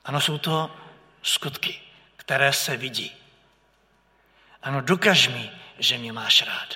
Ano, 0.05 0.21
jsou 0.21 0.37
to 0.37 0.75
skutky, 1.21 1.79
které 2.15 2.53
se 2.53 2.77
vidí. 2.77 3.15
Ano, 4.63 4.81
dokaž 4.81 5.27
mi, 5.27 5.51
že 5.79 5.97
mě 5.97 6.13
máš 6.13 6.41
rád. 6.41 6.75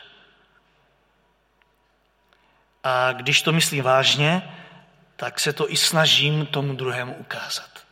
A 2.84 3.12
když 3.12 3.42
to 3.42 3.52
myslím 3.52 3.84
vážně, 3.84 4.63
tak 5.16 5.40
se 5.40 5.54
to 5.54 5.72
i 5.72 5.78
snažím 5.78 6.46
tomu 6.46 6.76
druhému 6.76 7.14
ukázat. 7.14 7.86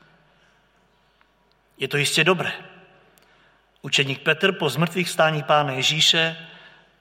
Je 1.77 1.87
to 1.87 1.97
jistě 1.97 2.23
dobré. 2.23 2.53
Učeník 3.81 4.21
Petr 4.21 4.51
po 4.51 4.69
zmrtvých 4.69 5.09
stání 5.09 5.43
pána 5.43 5.73
Ježíše 5.73 6.47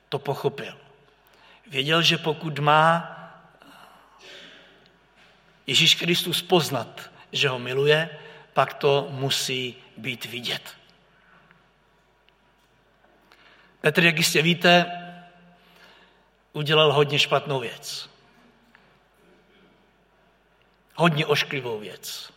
to 0.09 0.19
pochopil. 0.19 0.79
Věděl, 1.67 2.03
že 2.03 2.19
pokud 2.19 2.59
má 2.59 3.17
Ježíš 5.67 5.95
Kristus 5.95 6.43
poznat, 6.43 7.11
že 7.33 7.49
ho 7.49 7.59
miluje, 7.59 8.19
pak 8.53 8.75
to 8.75 9.09
musí 9.11 9.77
být 9.97 10.25
vidět. 10.25 10.77
Petr, 13.81 14.05
jak 14.05 14.19
jistě 14.19 14.43
víte, 14.43 14.87
udělal 16.53 16.93
hodně 16.93 17.19
špatnou 17.19 17.61
věc. 17.61 18.11
Hodně 21.01 21.27
ošklivou 21.27 21.79
věc. 21.79 22.33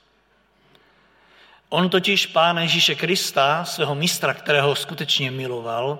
On 1.70 1.90
totiž 1.90 2.26
Pána 2.26 2.62
Ježíše 2.62 2.96
Krista, 2.96 3.66
svého 3.66 3.96
mistra, 3.96 4.34
kterého 4.34 4.76
skutečně 4.76 5.32
miloval, 5.32 6.00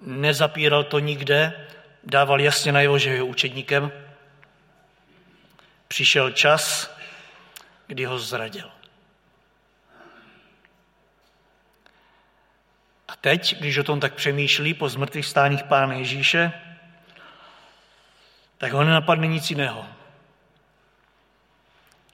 nezapíral 0.00 0.84
to 0.84 0.98
nikde, 0.98 1.68
dával 2.04 2.40
jasně 2.40 2.72
najevo, 2.72 2.98
že 2.98 3.10
je 3.10 3.22
učedníkem. 3.22 3.92
Přišel 5.88 6.30
čas, 6.30 6.90
kdy 7.86 8.04
ho 8.04 8.18
zradil. 8.18 8.70
A 13.08 13.16
teď, 13.16 13.58
když 13.60 13.78
o 13.78 13.84
tom 13.84 14.00
tak 14.00 14.14
přemýšlí 14.14 14.74
po 14.74 14.88
zmrtvých 14.88 15.26
stáních 15.26 15.62
Pána 15.62 15.94
Ježíše, 15.94 16.63
tak 18.64 18.72
ho 18.72 18.84
nenapadne 18.84 19.26
nic 19.26 19.50
jiného, 19.50 19.86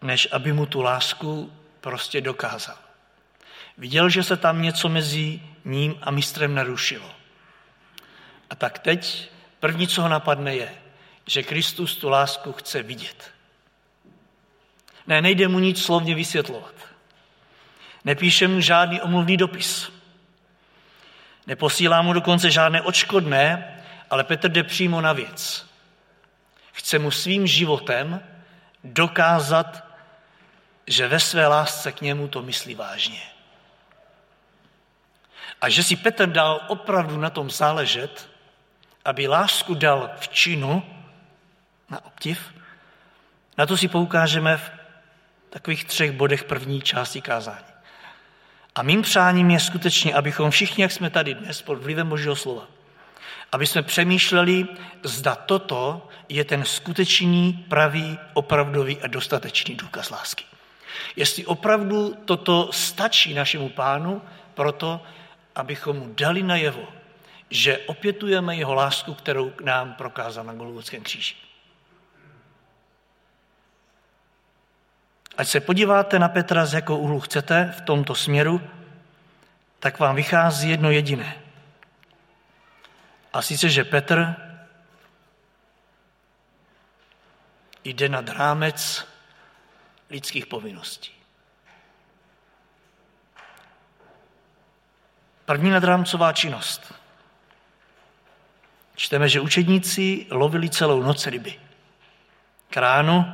než 0.02 0.28
aby 0.32 0.52
mu 0.52 0.66
tu 0.66 0.82
lásku 0.82 1.52
prostě 1.80 2.20
dokázal. 2.20 2.76
Viděl, 3.78 4.08
že 4.08 4.22
se 4.22 4.36
tam 4.36 4.62
něco 4.62 4.88
mezi 4.88 5.40
ním 5.64 5.98
a 6.02 6.10
mistrem 6.10 6.54
narušilo. 6.54 7.10
A 8.50 8.54
tak 8.54 8.78
teď 8.78 9.30
první, 9.60 9.88
co 9.88 10.02
ho 10.02 10.08
napadne, 10.08 10.54
je, 10.54 10.74
že 11.26 11.42
Kristus 11.42 11.96
tu 11.96 12.08
lásku 12.08 12.52
chce 12.52 12.82
vidět. 12.82 13.30
Ne, 15.06 15.22
nejde 15.22 15.48
mu 15.48 15.58
nic 15.58 15.82
slovně 15.82 16.14
vysvětlovat. 16.14 16.74
Nepíše 18.04 18.48
mu 18.48 18.60
žádný 18.60 19.00
omluvný 19.00 19.36
dopis. 19.36 19.92
Neposílá 21.46 22.02
mu 22.02 22.12
dokonce 22.12 22.50
žádné 22.50 22.82
odškodné, 22.82 23.76
ale 24.10 24.24
Petr 24.24 24.48
jde 24.48 24.62
přímo 24.62 25.00
na 25.00 25.12
věc. 25.12 25.69
Chce 26.80 26.98
mu 26.98 27.10
svým 27.10 27.46
životem 27.46 28.20
dokázat, 28.84 29.84
že 30.86 31.08
ve 31.08 31.20
své 31.20 31.46
lásce 31.46 31.92
k 31.92 32.00
němu 32.00 32.28
to 32.28 32.42
myslí 32.42 32.74
vážně. 32.74 33.20
A 35.60 35.68
že 35.68 35.82
si 35.82 35.96
Petr 35.96 36.26
dal 36.26 36.60
opravdu 36.68 37.20
na 37.20 37.30
tom 37.30 37.50
záležet, 37.50 38.28
aby 39.04 39.28
lásku 39.28 39.74
dal 39.74 40.10
v 40.20 40.28
činu, 40.28 40.82
na 41.90 42.04
obdiv, 42.04 42.54
na 43.58 43.66
to 43.66 43.76
si 43.76 43.88
poukážeme 43.88 44.56
v 44.56 44.70
takových 45.50 45.84
třech 45.84 46.12
bodech 46.12 46.44
první 46.44 46.82
části 46.82 47.20
kázání. 47.20 47.72
A 48.74 48.82
mým 48.82 49.02
přáním 49.02 49.50
je 49.50 49.60
skutečně, 49.60 50.14
abychom 50.14 50.50
všichni, 50.50 50.82
jak 50.82 50.92
jsme 50.92 51.10
tady 51.10 51.34
dnes, 51.34 51.62
pod 51.62 51.74
vlivem 51.74 52.08
Božího 52.08 52.36
slova, 52.36 52.79
aby 53.52 53.66
jsme 53.66 53.82
přemýšleli, 53.82 54.66
zda 55.02 55.34
toto 55.34 56.08
je 56.28 56.44
ten 56.44 56.64
skutečný, 56.64 57.64
pravý, 57.68 58.18
opravdový 58.34 59.00
a 59.00 59.06
dostatečný 59.06 59.74
důkaz 59.74 60.10
lásky. 60.10 60.44
Jestli 61.16 61.46
opravdu 61.46 62.14
toto 62.24 62.72
stačí 62.72 63.34
našemu 63.34 63.68
pánu 63.68 64.22
proto, 64.54 65.00
abychom 65.54 65.96
mu 65.96 66.14
dali 66.14 66.42
najevo, 66.42 66.88
že 67.50 67.78
opětujeme 67.78 68.56
jeho 68.56 68.74
lásku, 68.74 69.14
kterou 69.14 69.50
k 69.50 69.60
nám 69.60 69.94
prokázal 69.94 70.44
na 70.44 70.52
Golgotském 70.52 71.02
kříži. 71.02 71.34
Ať 75.36 75.48
se 75.48 75.60
podíváte 75.60 76.18
na 76.18 76.28
Petra, 76.28 76.66
z 76.66 76.74
jakou 76.74 76.96
úhlu 76.96 77.20
chcete 77.20 77.74
v 77.78 77.80
tomto 77.80 78.14
směru, 78.14 78.60
tak 79.78 79.98
vám 79.98 80.16
vychází 80.16 80.70
jedno 80.70 80.90
jediné. 80.90 81.39
A 83.32 83.42
sice, 83.42 83.68
že 83.68 83.84
Petr 83.84 84.36
jde 87.84 88.08
nad 88.08 88.28
rámec 88.28 89.06
lidských 90.10 90.46
povinností. 90.46 91.10
První 95.44 95.70
nadrámcová 95.70 96.32
činnost. 96.32 96.94
Čteme, 98.96 99.28
že 99.28 99.40
učedníci 99.40 100.26
lovili 100.30 100.70
celou 100.70 101.02
noc 101.02 101.26
ryby. 101.26 101.60
K 102.70 102.76
ránu 102.76 103.24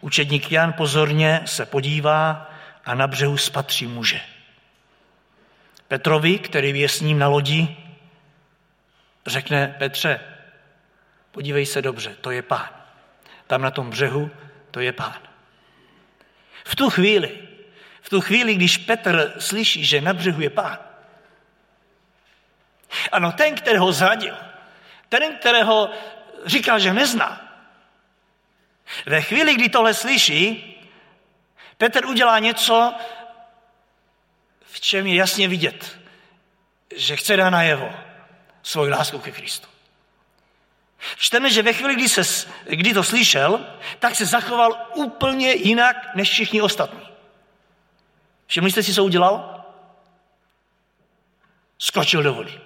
učedník 0.00 0.52
Jan 0.52 0.72
pozorně 0.72 1.40
se 1.44 1.66
podívá 1.66 2.50
a 2.84 2.94
na 2.94 3.06
břehu 3.06 3.36
spatří 3.36 3.86
muže. 3.86 4.20
Petrovi, 5.88 6.38
který 6.38 6.80
je 6.80 6.88
s 6.88 7.00
ním 7.00 7.18
na 7.18 7.28
lodi, 7.28 7.76
řekne 9.28 9.76
Petře, 9.78 10.20
podívej 11.30 11.66
se 11.66 11.82
dobře, 11.82 12.16
to 12.20 12.30
je 12.30 12.42
pán. 12.42 12.68
Tam 13.46 13.62
na 13.62 13.70
tom 13.70 13.90
břehu, 13.90 14.30
to 14.70 14.80
je 14.80 14.92
pán. 14.92 15.18
V 16.64 16.76
tu 16.76 16.90
chvíli, 16.90 17.38
v 18.02 18.10
tu 18.10 18.20
chvíli, 18.20 18.54
když 18.54 18.76
Petr 18.76 19.34
slyší, 19.38 19.84
že 19.84 20.00
na 20.00 20.14
břehu 20.14 20.40
je 20.40 20.50
pán, 20.50 20.78
ano, 23.12 23.32
ten, 23.32 23.54
kterého 23.54 23.92
zradil, 23.92 24.36
ten, 25.08 25.36
kterého 25.36 25.90
říkal, 26.46 26.78
že 26.78 26.92
nezná, 26.92 27.48
ve 29.06 29.22
chvíli, 29.22 29.54
kdy 29.54 29.68
tohle 29.68 29.94
slyší, 29.94 30.74
Petr 31.76 32.06
udělá 32.06 32.38
něco, 32.38 32.94
v 34.62 34.80
čem 34.80 35.06
je 35.06 35.14
jasně 35.14 35.48
vidět, 35.48 35.98
že 36.96 37.16
chce 37.16 37.36
dát 37.36 37.50
najevo 37.50 38.07
svoji 38.68 38.90
lásku 38.92 39.18
ke 39.18 39.32
Kristu. 39.32 39.68
Čteme, 41.16 41.50
že 41.50 41.62
ve 41.62 41.72
chvíli, 41.72 41.94
kdy, 41.94 42.08
se, 42.08 42.48
kdy 42.64 42.94
to 42.94 43.04
slyšel, 43.04 43.66
tak 43.98 44.14
se 44.14 44.26
zachoval 44.26 44.86
úplně 44.94 45.52
jinak 45.52 45.96
než 46.14 46.30
všichni 46.30 46.62
ostatní. 46.62 47.08
Všimli 48.46 48.70
jste 48.70 48.82
si, 48.82 48.94
co 48.94 49.04
udělal? 49.04 49.64
Skočil 51.78 52.22
do 52.22 52.34
vody. 52.34 52.60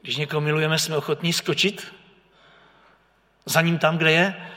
Když 0.00 0.16
někoho 0.16 0.40
milujeme, 0.40 0.78
jsme 0.78 0.96
ochotní 0.96 1.32
skočit 1.32 1.94
za 3.44 3.60
ním 3.60 3.78
tam, 3.78 3.98
kde 3.98 4.12
je, 4.12 4.50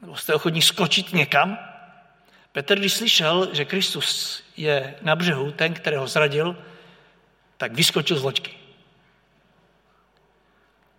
nebo 0.00 0.16
jste 0.16 0.34
ochotní 0.34 0.62
skočit 0.62 1.12
někam. 1.12 1.58
Petr, 2.52 2.78
když 2.78 2.92
slyšel, 2.92 3.54
že 3.54 3.64
Kristus 3.64 4.42
je 4.58 4.94
na 5.02 5.16
břehu, 5.16 5.52
ten, 5.52 5.74
kterého 5.74 6.06
zradil, 6.06 6.56
tak 7.56 7.72
vyskočil 7.72 8.18
z 8.18 8.22
loďky. 8.22 8.54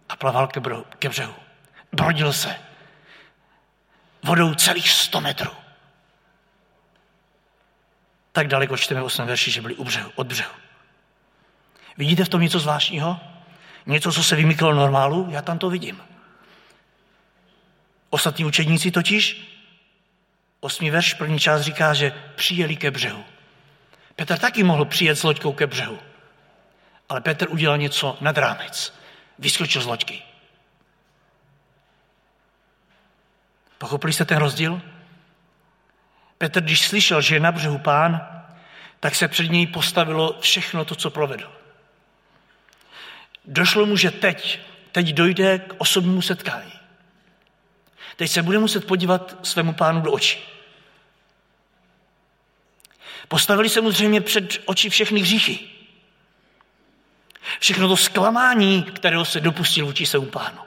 A 0.10 0.16
plaval 0.16 0.48
ke, 0.48 0.60
břehu. 0.60 0.86
Ke 1.00 1.10
břehu. 1.10 1.34
Brodil 1.92 2.34
se. 2.34 2.56
Vodou 4.24 4.54
celých 4.54 4.90
100 4.90 5.22
metrů. 5.22 5.52
Tak 8.32 8.48
daleko 8.48 8.78
čteme 8.78 9.02
8 9.02 9.28
verši, 9.28 9.52
že 9.52 9.62
byli 9.62 9.76
u 9.76 9.84
břehu, 9.84 10.12
od 10.16 10.28
břehu. 10.28 10.54
Vidíte 11.98 12.26
v 12.26 12.30
tom 12.30 12.42
něco 12.42 12.60
zvláštního? 12.60 13.20
Něco, 13.86 14.12
co 14.12 14.24
se 14.24 14.36
vymyklo 14.36 14.74
normálu? 14.74 15.28
Já 15.30 15.42
tam 15.42 15.60
to 15.60 15.70
vidím. 15.70 16.02
Ostatní 18.10 18.46
učedníci 18.46 18.92
totiž, 18.92 19.50
osmý 20.60 20.90
verš, 20.90 21.14
první 21.14 21.40
část 21.40 21.62
říká, 21.62 21.94
že 21.94 22.14
přijeli 22.36 22.76
ke 22.76 22.92
břehu. 22.92 23.24
Petr 24.20 24.38
taky 24.38 24.64
mohl 24.64 24.86
přijet 24.86 25.18
s 25.18 25.24
loďkou 25.24 25.54
ke 25.54 25.68
břehu. 25.68 26.00
Ale 27.10 27.22
Petr 27.22 27.50
udělal 27.50 27.78
něco 27.78 28.18
nad 28.22 28.38
rámec. 28.38 28.94
Vyskočil 29.40 29.82
z 29.82 29.86
loďky. 29.86 30.22
Pochopili 33.78 34.14
jste 34.14 34.26
ten 34.26 34.38
rozdíl? 34.38 34.82
Petr, 36.38 36.62
když 36.62 36.88
slyšel, 36.88 37.22
že 37.22 37.36
je 37.36 37.40
na 37.40 37.52
břehu 37.52 37.78
pán, 37.78 38.44
tak 39.00 39.16
se 39.16 39.28
před 39.28 39.52
něj 39.52 39.68
postavilo 39.68 40.40
všechno 40.40 40.86
to, 40.86 40.96
co 40.96 41.10
provedl. 41.10 41.52
Došlo 43.46 43.86
mu, 43.86 43.98
že 43.98 44.12
teď, 44.12 44.60
teď 44.92 45.08
dojde 45.14 45.60
k 45.60 45.74
osobnímu 45.78 46.22
setkání. 46.22 46.74
Teď 48.16 48.32
se 48.32 48.44
bude 48.44 48.60
muset 48.60 48.88
podívat 48.88 49.36
svému 49.44 49.74
pánu 49.74 50.02
do 50.02 50.12
očí. 50.12 50.59
Postavili 53.30 53.70
se 53.70 53.82
mu 53.82 53.92
zřejmě 53.92 54.22
před 54.22 54.62
oči 54.66 54.90
všechny 54.90 55.20
hříchy. 55.20 55.60
Všechno 57.60 57.88
to 57.88 57.98
zklamání, 57.98 58.84
kterého 58.84 59.26
se 59.26 59.40
dopustil 59.40 59.86
vůči 59.86 60.06
svému 60.06 60.26
pánu. 60.26 60.62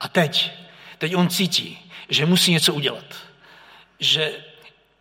A 0.00 0.08
teď, 0.08 0.52
teď 0.98 1.16
on 1.16 1.28
cítí, 1.28 1.92
že 2.08 2.26
musí 2.26 2.52
něco 2.52 2.74
udělat. 2.74 3.04
Že, 4.00 4.44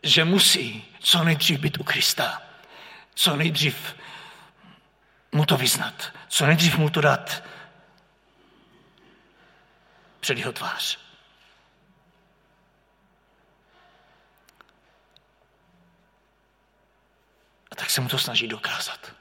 že 0.03 0.25
musí 0.25 0.85
co 0.99 1.23
nejdřív 1.23 1.59
být 1.59 1.77
u 1.79 1.83
Krista. 1.83 2.41
Co 3.15 3.35
nejdřív 3.35 3.95
mu 5.31 5.45
to 5.45 5.57
vyznat. 5.57 6.13
Co 6.27 6.45
nejdřív 6.45 6.77
mu 6.77 6.89
to 6.89 7.01
dát 7.01 7.43
před 10.19 10.37
jeho 10.37 10.51
tvář. 10.51 11.02
A 17.73 17.75
tak 17.75 17.89
se 17.89 18.01
mu 18.01 18.09
to 18.09 18.19
snaží 18.19 18.47
dokázat, 18.47 19.11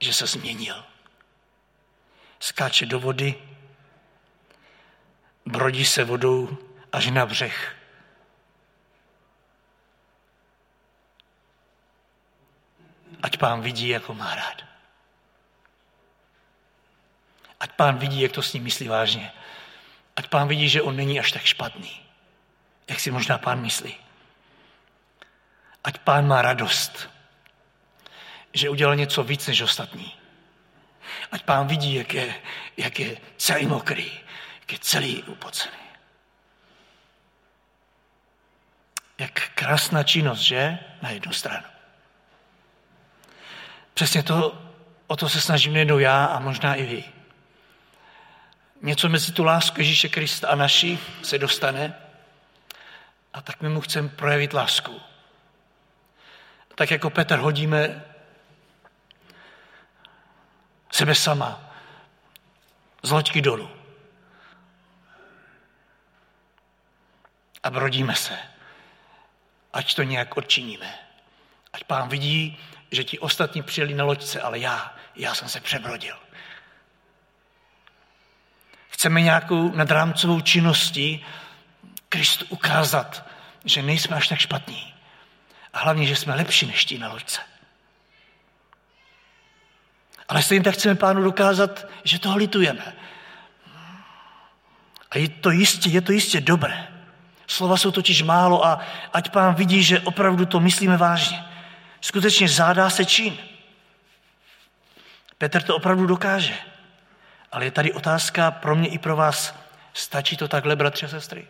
že 0.00 0.12
se 0.12 0.26
změnil. 0.26 0.84
Skáče 2.40 2.86
do 2.86 3.00
vody, 3.00 3.34
brodí 5.46 5.84
se 5.84 6.04
vodou 6.04 6.58
až 6.92 7.06
na 7.06 7.26
břeh. 7.26 7.76
Ať 13.22 13.36
pán 13.36 13.60
vidí, 13.60 13.88
jak 13.88 14.08
ho 14.08 14.14
má 14.14 14.34
rád. 14.34 14.62
Ať 17.60 17.72
pán 17.72 17.98
vidí, 17.98 18.20
jak 18.20 18.32
to 18.32 18.42
s 18.42 18.52
ním 18.52 18.62
myslí 18.62 18.88
vážně. 18.88 19.32
Ať 20.16 20.28
pán 20.28 20.48
vidí, 20.48 20.68
že 20.68 20.82
on 20.82 20.96
není 20.96 21.20
až 21.20 21.32
tak 21.32 21.42
špatný, 21.42 22.02
jak 22.88 23.00
si 23.00 23.10
možná 23.10 23.38
pán 23.38 23.60
myslí. 23.60 23.96
Ať 25.84 25.98
pán 25.98 26.26
má 26.26 26.42
radost, 26.42 27.15
že 28.56 28.70
udělal 28.70 28.96
něco 28.96 29.22
víc 29.22 29.46
než 29.46 29.60
ostatní. 29.60 30.14
Ať 31.32 31.42
pán 31.42 31.66
vidí, 31.66 31.94
jak 31.94 32.14
je, 32.14 32.34
jak 32.76 33.00
je 33.00 33.16
celý 33.36 33.66
mokrý, 33.66 34.12
jak 34.60 34.72
je 34.72 34.78
celý 34.78 35.22
upocený. 35.22 35.76
Jak 39.18 39.50
krásná 39.54 40.02
činnost, 40.02 40.40
že? 40.40 40.78
Na 41.02 41.10
jednu 41.10 41.32
stranu. 41.32 41.66
Přesně 43.94 44.22
to, 44.22 44.62
o 45.06 45.16
to 45.16 45.28
se 45.28 45.40
snažím 45.40 45.72
nejenom 45.72 46.00
já 46.00 46.24
a 46.24 46.40
možná 46.40 46.74
i 46.74 46.82
vy. 46.82 47.04
Něco 48.82 49.08
mezi 49.08 49.32
tu 49.32 49.44
lásku 49.44 49.80
Ježíše 49.80 50.08
Krista 50.08 50.48
a 50.48 50.54
naší 50.54 50.98
se 51.22 51.38
dostane 51.38 51.94
a 53.32 53.42
tak 53.42 53.60
my 53.60 53.68
mu 53.68 53.80
chceme 53.80 54.08
projevit 54.08 54.52
lásku. 54.52 55.00
Tak 56.74 56.90
jako 56.90 57.10
Petr 57.10 57.38
hodíme 57.38 58.04
sebe 60.90 61.14
sama 61.14 61.60
z 63.02 63.10
loďky 63.10 63.42
dolů. 63.42 63.70
A 67.62 67.70
brodíme 67.70 68.14
se, 68.14 68.38
ať 69.72 69.94
to 69.94 70.02
nějak 70.02 70.36
odčiníme. 70.36 70.98
Ať 71.72 71.84
pán 71.84 72.08
vidí, 72.08 72.58
že 72.90 73.04
ti 73.04 73.18
ostatní 73.18 73.62
přijeli 73.62 73.94
na 73.94 74.04
loďce, 74.04 74.40
ale 74.40 74.58
já, 74.58 74.94
já 75.16 75.34
jsem 75.34 75.48
se 75.48 75.60
přebrodil. 75.60 76.16
Chceme 78.88 79.20
nějakou 79.20 79.70
nadrámcovou 79.76 80.40
činností 80.40 81.24
Kristu 82.08 82.46
ukázat, 82.48 83.24
že 83.64 83.82
nejsme 83.82 84.16
až 84.16 84.28
tak 84.28 84.38
špatní. 84.38 84.94
A 85.72 85.78
hlavně, 85.78 86.06
že 86.06 86.16
jsme 86.16 86.34
lepší 86.34 86.66
než 86.66 86.84
ti 86.84 86.98
na 86.98 87.12
loďce. 87.12 87.40
Ale 90.28 90.42
stejně 90.42 90.64
tak 90.64 90.74
chceme 90.74 90.94
pánu 90.94 91.22
dokázat, 91.22 91.86
že 92.04 92.18
toho 92.18 92.36
litujeme. 92.36 92.92
A 95.10 95.18
je 95.18 95.28
to 95.28 95.50
jistě, 95.50 95.88
je 95.88 96.00
to 96.00 96.12
jistě 96.12 96.40
dobré. 96.40 96.88
Slova 97.46 97.76
jsou 97.76 97.90
totiž 97.90 98.22
málo 98.22 98.66
a 98.66 98.80
ať 99.12 99.30
pán 99.30 99.54
vidí, 99.54 99.82
že 99.82 100.00
opravdu 100.00 100.46
to 100.46 100.60
myslíme 100.60 100.96
vážně. 100.96 101.44
Skutečně 102.00 102.48
zádá 102.48 102.90
se 102.90 103.04
čin. 103.04 103.36
Petr 105.38 105.62
to 105.62 105.76
opravdu 105.76 106.06
dokáže. 106.06 106.54
Ale 107.52 107.64
je 107.64 107.70
tady 107.70 107.92
otázka 107.92 108.50
pro 108.50 108.76
mě 108.76 108.88
i 108.88 108.98
pro 108.98 109.16
vás. 109.16 109.54
Stačí 109.94 110.36
to 110.36 110.48
takhle, 110.48 110.76
bratři 110.76 111.06
a 111.06 111.08
sestry? 111.08 111.46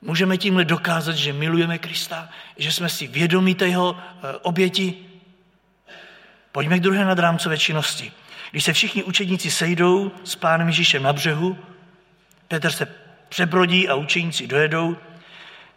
Můžeme 0.00 0.38
tímhle 0.38 0.64
dokázat, 0.64 1.16
že 1.16 1.32
milujeme 1.32 1.78
Krista, 1.78 2.28
že 2.56 2.72
jsme 2.72 2.88
si 2.88 3.06
vědomí 3.06 3.54
té 3.54 3.68
jeho 3.68 3.96
eh, 3.98 4.36
oběti? 4.42 5.11
Pojďme 6.52 6.78
k 6.78 6.82
druhé 6.82 7.04
nadrámcové 7.04 7.58
činnosti. 7.58 8.12
Když 8.50 8.64
se 8.64 8.72
všichni 8.72 9.04
učedníci 9.04 9.50
sejdou 9.50 10.12
s 10.24 10.36
pánem 10.36 10.66
Ježíšem 10.66 11.02
na 11.02 11.12
břehu, 11.12 11.58
Petr 12.48 12.70
se 12.70 12.88
přebrodí 13.28 13.88
a 13.88 13.94
učeníci 13.94 14.46
dojedou, 14.46 14.96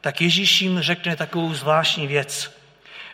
tak 0.01 0.21
Ježíš 0.21 0.61
jim 0.61 0.81
řekne 0.81 1.15
takovou 1.15 1.53
zvláštní 1.53 2.07
věc. 2.07 2.57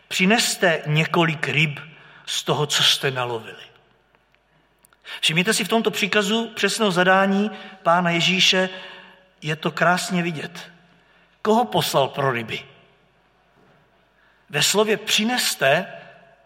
Přineste 0.08 0.82
několik 0.86 1.48
ryb 1.48 1.80
z 2.26 2.44
toho, 2.44 2.66
co 2.66 2.84
jste 2.84 3.12
nalovili. 3.12 3.64
Všimněte 5.22 5.54
si 5.54 5.64
v 5.64 5.68
tomto 5.68 5.92
příkazu 5.92 6.48
přesného 6.56 6.92
zadání 6.92 7.52
pána 7.84 8.10
Ježíše, 8.10 8.70
je 9.42 9.56
to 9.56 9.72
krásně 9.72 10.24
vidět. 10.24 10.72
Koho 11.42 11.66
poslal 11.66 12.08
pro 12.08 12.32
ryby? 12.32 12.60
Ve 14.50 14.64
slově 14.64 14.98
přineste, 14.98 15.86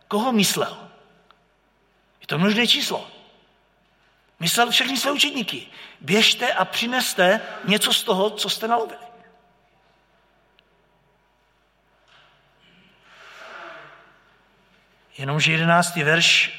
koho 0.07 0.31
myslel? 0.31 0.84
Je 2.21 2.27
to 2.27 2.37
množné 2.37 2.67
číslo. 2.67 3.11
Myslel 4.39 4.71
všechny 4.71 4.97
své 4.97 5.11
učedníky. 5.11 5.67
Běžte 6.01 6.53
a 6.53 6.65
přineste 6.65 7.41
něco 7.65 7.93
z 7.93 8.03
toho, 8.03 8.29
co 8.29 8.49
jste 8.49 8.67
nalovili. 8.67 9.05
Jenomže 15.17 15.51
jedenáctý 15.51 16.03
verš 16.03 16.51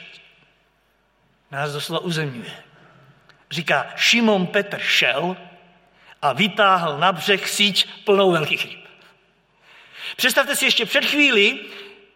nás 1.50 1.72
doslova 1.72 2.04
uzemňuje. 2.04 2.64
Říká, 3.50 3.92
Šimon 3.96 4.46
Petr 4.46 4.78
šel 4.78 5.36
a 6.22 6.32
vytáhl 6.32 6.98
na 6.98 7.12
břeh 7.12 7.48
síť 7.48 8.04
plnou 8.04 8.32
velkých 8.32 8.64
ryb. 8.64 8.86
Představte 10.16 10.56
si 10.56 10.64
ještě 10.64 10.86
před 10.86 11.04
chvíli, 11.04 11.60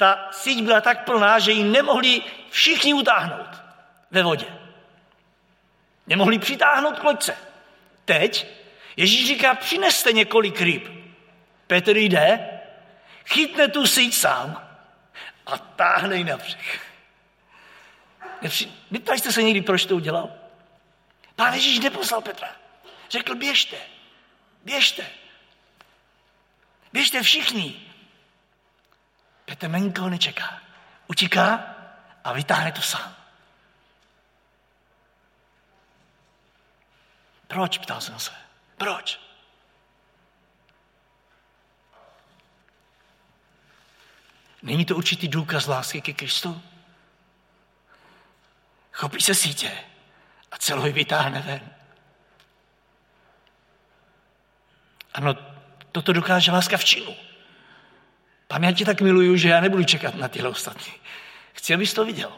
ta 0.00 0.28
síť 0.32 0.62
byla 0.62 0.80
tak 0.80 1.04
plná, 1.04 1.38
že 1.38 1.52
ji 1.52 1.64
nemohli 1.64 2.22
všichni 2.50 2.94
utáhnout 2.94 3.62
ve 4.10 4.22
vodě. 4.22 4.46
Nemohli 6.06 6.38
přitáhnout 6.38 6.98
k 6.98 7.04
loďce. 7.04 7.36
Teď 8.04 8.46
Ježíš 8.96 9.26
říká, 9.28 9.54
přineste 9.54 10.12
několik 10.12 10.60
ryb. 10.60 10.88
Petr 11.66 11.96
jde, 11.96 12.60
chytne 13.26 13.68
tu 13.68 13.86
síť 13.86 14.14
sám 14.14 14.68
a 15.46 15.58
táhne 15.58 16.16
ji 16.16 16.24
na 16.24 16.36
břeh. 16.36 16.80
Neptali 18.90 19.18
jste 19.18 19.32
se 19.32 19.42
někdy, 19.42 19.60
proč 19.60 19.84
to 19.84 19.96
udělal? 19.96 20.32
Pán 21.36 21.54
Ježíš 21.54 21.78
neposlal 21.78 22.20
Petra. 22.20 22.48
Řekl, 23.10 23.34
běžte, 23.34 23.76
běžte. 24.64 25.06
Běžte 26.92 27.22
všichni. 27.22 27.89
Nikoho 29.68 30.08
nečeká. 30.08 30.60
Utíká 31.06 31.74
a 32.24 32.32
vytáhne 32.32 32.72
to 32.72 32.82
sám. 32.82 33.16
Proč, 37.46 37.78
ptal 37.78 38.00
jsem 38.00 38.18
se. 38.18 38.30
Proč? 38.76 39.20
Není 44.62 44.84
to 44.84 44.96
určitý 44.96 45.28
důkaz 45.28 45.66
lásky 45.66 46.00
ke 46.00 46.12
Kristu? 46.12 46.62
chopí 49.00 49.20
se 49.20 49.34
sítě 49.34 49.72
a 50.52 50.58
celou 50.58 50.86
ji 50.86 50.92
vytáhne 50.92 51.40
ven. 51.40 51.70
Ano, 55.14 55.34
toto 55.92 56.12
dokáže 56.12 56.52
láska 56.52 56.76
v 56.76 56.84
činu. 56.84 57.16
Pane, 58.50 58.66
já 58.66 58.72
tě 58.72 58.84
tak 58.84 59.00
miluju, 59.00 59.36
že 59.36 59.48
já 59.48 59.60
nebudu 59.60 59.84
čekat 59.84 60.14
na 60.14 60.28
tyhle 60.28 60.48
ostatní. 60.48 60.92
Chci, 61.52 61.74
abys 61.74 61.94
to 61.94 62.04
viděl. 62.04 62.32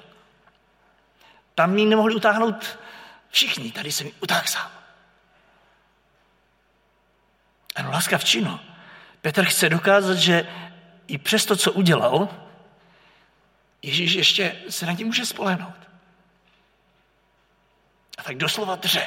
Tam 1.55 1.73
mi 1.73 1.85
nemohli 1.85 2.15
utáhnout 2.15 2.79
všichni, 3.31 3.73
tady 3.73 3.93
jsem 3.93 4.11
utáhl 4.21 4.47
sám. 4.47 4.71
Ano, 7.75 7.91
láska 7.91 8.19
v 8.19 8.25
činu. 8.25 8.61
Petr 9.21 9.45
chce 9.45 9.69
dokázat, 9.69 10.15
že 10.15 10.49
i 11.07 11.19
přes 11.19 11.47
to, 11.47 11.57
co 11.57 11.73
udělal, 11.73 12.29
Ježíš 13.83 14.13
ještě 14.13 14.63
se 14.69 14.87
na 14.87 14.95
tím 14.97 15.07
může 15.07 15.27
spolehnout. 15.27 15.89
A 18.19 18.23
tak 18.23 18.37
doslova 18.37 18.77
dře. 18.77 19.07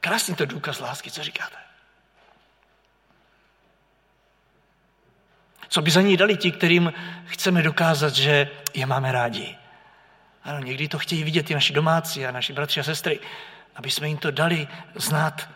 Krásný 0.00 0.34
to 0.34 0.46
důkaz 0.46 0.80
lásky, 0.80 1.10
co 1.10 1.22
říkáte? 1.22 1.56
Co 5.68 5.82
by 5.82 5.90
za 5.90 6.00
ní 6.00 6.16
dali 6.16 6.36
ti, 6.36 6.52
kterým 6.52 6.92
chceme 7.24 7.62
dokázat, 7.62 8.14
že 8.14 8.48
je 8.74 8.86
máme 8.86 9.12
rádi? 9.12 9.56
Ano, 10.44 10.58
někdy 10.58 10.88
to 10.88 10.98
chtějí 10.98 11.24
vidět 11.24 11.50
i 11.50 11.54
naši 11.54 11.72
domácí 11.72 12.26
a 12.26 12.30
naši 12.30 12.52
bratři 12.52 12.80
a 12.80 12.82
sestry, 12.82 13.20
aby 13.76 13.90
jsme 13.90 14.08
jim 14.08 14.18
to 14.18 14.30
dali 14.30 14.68
znát. 14.94 15.48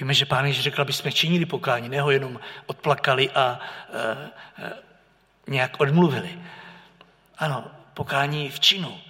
Víme, 0.00 0.14
že 0.14 0.26
Pán 0.26 0.46
Ježíš 0.46 0.64
řekl, 0.64 0.80
aby 0.82 0.92
jsme 0.92 1.12
činili 1.12 1.46
pokání, 1.46 1.88
ne 1.88 2.00
ho 2.00 2.10
jenom 2.10 2.40
odplakali 2.66 3.30
a 3.30 3.60
e, 3.92 4.64
e, 4.64 4.72
nějak 5.46 5.80
odmluvili. 5.80 6.38
Ano, 7.38 7.70
pokání 7.94 8.50
v 8.50 8.60
činu. 8.60 9.00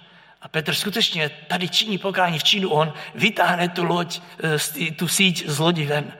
A 0.43 0.47
Petr 0.47 0.73
skutečně 0.73 1.29
tady 1.29 1.69
činí 1.69 1.97
pokání 1.97 2.39
v 2.39 2.43
činu. 2.43 2.69
On 2.69 2.93
vytáhne 3.15 3.69
tu 3.69 3.83
loď, 3.83 4.21
eh, 4.43 4.91
tu 4.91 5.07
síť 5.07 5.47
z 5.47 5.59
lodi 5.59 5.85
ven. 5.85 6.13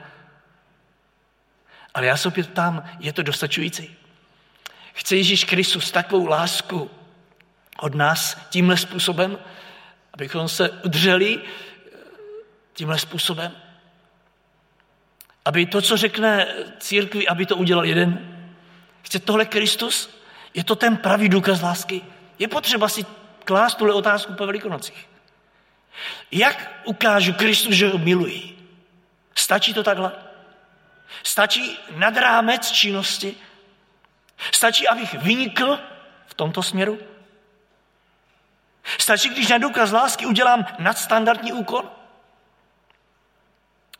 Ale 1.93 2.05
já 2.05 2.17
se 2.17 2.27
opět 2.27 2.49
ptám, 2.49 2.83
je 2.99 3.13
to 3.13 3.23
dostačující? 3.23 3.95
Chce 4.93 5.15
Ježíš 5.15 5.43
Kristus 5.43 5.91
takovou 5.91 6.25
lásku 6.25 6.91
od 7.79 7.95
nás 7.95 8.37
tímhle 8.49 8.77
způsobem, 8.77 9.37
abychom 10.13 10.49
se 10.49 10.69
udrželi 10.69 11.39
eh, 11.41 11.97
tímhle 12.73 12.99
způsobem? 12.99 13.51
Aby 15.45 15.65
to, 15.65 15.81
co 15.81 15.97
řekne 15.97 16.47
církvi, 16.79 17.27
aby 17.27 17.45
to 17.45 17.55
udělal 17.55 17.85
jeden? 17.85 18.35
Chce 19.01 19.19
tohle 19.19 19.45
Kristus? 19.45 20.19
Je 20.53 20.63
to 20.63 20.75
ten 20.75 20.97
pravý 20.97 21.29
důkaz 21.29 21.61
lásky? 21.61 22.01
Je 22.39 22.47
potřeba 22.47 22.89
si 22.89 23.05
klást 23.43 23.75
tuhle 23.75 23.93
otázku 23.93 24.33
po 24.33 24.45
velikonocích. 24.45 25.09
Jak 26.31 26.81
ukážu 26.85 27.33
Kristu, 27.33 27.71
že 27.71 27.89
ho 27.89 27.97
miluji? 27.97 28.57
Stačí 29.35 29.73
to 29.73 29.83
takhle? 29.83 30.11
Stačí 31.23 31.79
nad 31.95 32.17
rámec 32.17 32.71
činnosti? 32.71 33.35
Stačí, 34.51 34.87
abych 34.87 35.13
vynikl 35.13 35.79
v 36.25 36.33
tomto 36.33 36.63
směru? 36.63 36.99
Stačí, 38.97 39.29
když 39.29 39.49
na 39.49 39.57
důkaz 39.57 39.91
lásky 39.91 40.25
udělám 40.25 40.65
nadstandardní 40.79 41.53
úkon? 41.53 41.89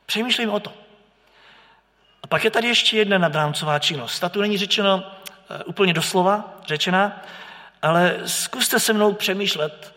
Přemýšlím 0.06 0.50
o 0.50 0.60
to. 0.60 0.74
A 2.24 2.28
pak 2.28 2.44
je 2.44 2.52
tady 2.52 2.68
ještě 2.68 2.98
jedna 2.98 3.18
nadrámcová 3.18 3.80
činnost. 3.80 4.20
Ta 4.20 4.30
tu 4.30 4.42
není 4.42 4.58
řečeno 4.58 5.12
eh, 5.50 5.63
úplně 5.63 5.94
doslova, 5.94 6.62
řečená, 6.68 7.22
ale 7.82 8.20
zkuste 8.26 8.80
se 8.80 8.94
mnou 8.94 9.13
přemýšlet, 9.13 9.96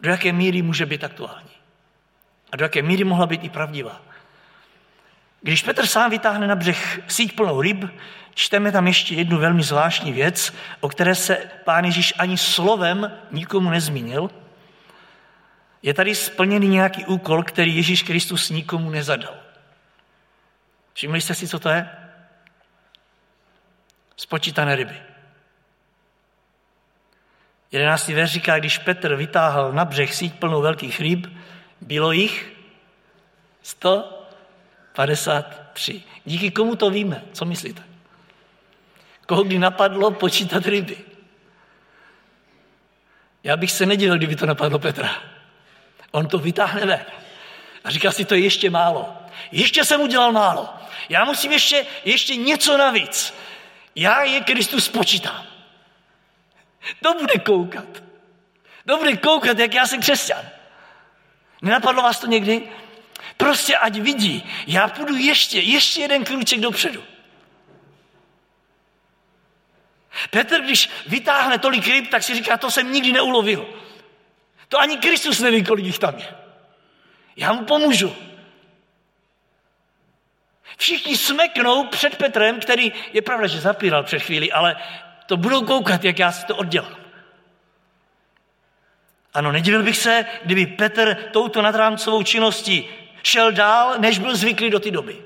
do 0.00 0.10
jaké 0.10 0.32
míry 0.32 0.62
může 0.62 0.86
být 0.86 1.04
aktuální. 1.04 1.50
A 2.52 2.56
do 2.56 2.64
jaké 2.64 2.82
míry 2.82 3.04
mohla 3.04 3.26
být 3.26 3.44
i 3.44 3.48
pravdivá. 3.48 4.00
Když 5.42 5.62
Petr 5.62 5.86
sám 5.86 6.10
vytáhne 6.10 6.46
na 6.46 6.56
břeh 6.56 7.00
síť 7.08 7.36
plnou 7.36 7.60
ryb, 7.60 7.84
čteme 8.34 8.72
tam 8.72 8.86
ještě 8.86 9.14
jednu 9.14 9.38
velmi 9.38 9.62
zvláštní 9.62 10.12
věc, 10.12 10.54
o 10.80 10.88
které 10.88 11.14
se 11.14 11.36
pán 11.64 11.84
Ježíš 11.84 12.14
ani 12.18 12.38
slovem 12.38 13.12
nikomu 13.30 13.70
nezmínil. 13.70 14.30
Je 15.82 15.94
tady 15.94 16.14
splněný 16.14 16.68
nějaký 16.68 17.04
úkol, 17.06 17.42
který 17.42 17.76
Ježíš 17.76 18.02
Kristus 18.02 18.50
nikomu 18.50 18.90
nezadal. 18.90 19.34
Všimli 20.94 21.20
jste 21.20 21.34
si, 21.34 21.48
co 21.48 21.58
to 21.58 21.68
je? 21.68 21.90
Spočítané 24.16 24.76
ryby. 24.76 24.94
Jedenáctý 27.72 28.14
verš 28.14 28.30
říká, 28.30 28.58
když 28.58 28.78
Petr 28.78 29.14
vytáhl 29.14 29.72
na 29.72 29.84
břeh 29.84 30.14
síť 30.14 30.34
plnou 30.34 30.62
velkých 30.62 31.00
ryb, 31.00 31.26
bylo 31.80 32.12
jich 32.12 32.52
153. 34.94 36.02
Díky 36.24 36.50
komu 36.50 36.76
to 36.76 36.90
víme? 36.90 37.24
Co 37.32 37.44
myslíte? 37.44 37.82
Koho 39.26 39.44
kdy 39.44 39.58
napadlo 39.58 40.10
počítat 40.10 40.66
ryby? 40.66 40.96
Já 43.44 43.56
bych 43.56 43.72
se 43.72 43.86
nedělal, 43.86 44.18
kdyby 44.18 44.36
to 44.36 44.46
napadlo 44.46 44.78
Petra. 44.78 45.22
On 46.10 46.28
to 46.28 46.38
vytáhne 46.38 46.86
ven. 46.86 47.04
A 47.84 47.90
říká 47.90 48.12
si, 48.12 48.24
to 48.24 48.34
je 48.34 48.40
ještě 48.40 48.70
málo. 48.70 49.16
Ještě 49.52 49.84
jsem 49.84 50.00
udělal 50.00 50.32
málo. 50.32 50.68
Já 51.08 51.24
musím 51.24 51.52
ještě, 51.52 51.86
ještě 52.04 52.36
něco 52.36 52.78
navíc. 52.78 53.34
Já 53.96 54.22
je 54.22 54.40
Kristus 54.40 54.88
počítám. 54.88 55.44
To 57.02 57.14
bude 57.14 57.38
koukat. 57.38 58.02
To 58.86 58.98
bude 58.98 59.16
koukat, 59.16 59.58
jak 59.58 59.74
já 59.74 59.86
jsem 59.86 60.00
křesťan. 60.00 60.44
Nenapadlo 61.62 62.02
vás 62.02 62.20
to 62.20 62.26
někdy? 62.26 62.68
Prostě 63.42 63.76
ať 63.76 63.98
vidí, 63.98 64.50
já 64.66 64.88
půjdu 64.88 65.16
ještě, 65.16 65.60
ještě 65.60 66.00
jeden 66.00 66.24
krůček 66.24 66.60
dopředu. 66.60 67.02
Petr, 70.30 70.60
když 70.60 70.90
vytáhne 71.06 71.58
tolik 71.58 71.86
ryb, 71.86 72.10
tak 72.10 72.22
si 72.22 72.34
říká, 72.34 72.56
to 72.56 72.70
jsem 72.70 72.92
nikdy 72.92 73.12
neulovil. 73.12 73.66
To 74.68 74.78
ani 74.78 74.96
Kristus 74.96 75.40
neví, 75.40 75.64
kolik 75.64 75.84
jich 75.84 75.98
tam 75.98 76.18
je. 76.18 76.34
Já 77.36 77.52
mu 77.52 77.64
pomůžu. 77.64 78.16
Všichni 80.76 81.16
smeknou 81.16 81.86
před 81.86 82.16
Petrem, 82.16 82.60
který 82.60 82.92
je 83.12 83.22
pravda, 83.22 83.46
že 83.46 83.60
zapíral 83.60 84.02
před 84.02 84.18
chvíli, 84.18 84.52
ale 84.52 84.76
to 85.26 85.36
budou 85.36 85.64
koukat, 85.64 86.04
jak 86.04 86.18
já 86.18 86.32
si 86.32 86.46
to 86.46 86.56
oddělám. 86.56 86.96
Ano, 89.34 89.52
nedivil 89.52 89.82
bych 89.82 89.96
se, 89.96 90.26
kdyby 90.44 90.66
Petr 90.66 91.14
touto 91.14 91.62
nadrámcovou 91.62 92.22
činností 92.22 93.01
šel 93.22 93.52
dál, 93.52 93.98
než 93.98 94.18
byl 94.18 94.36
zvyklý 94.36 94.70
do 94.70 94.80
té 94.80 94.90
doby. 94.90 95.22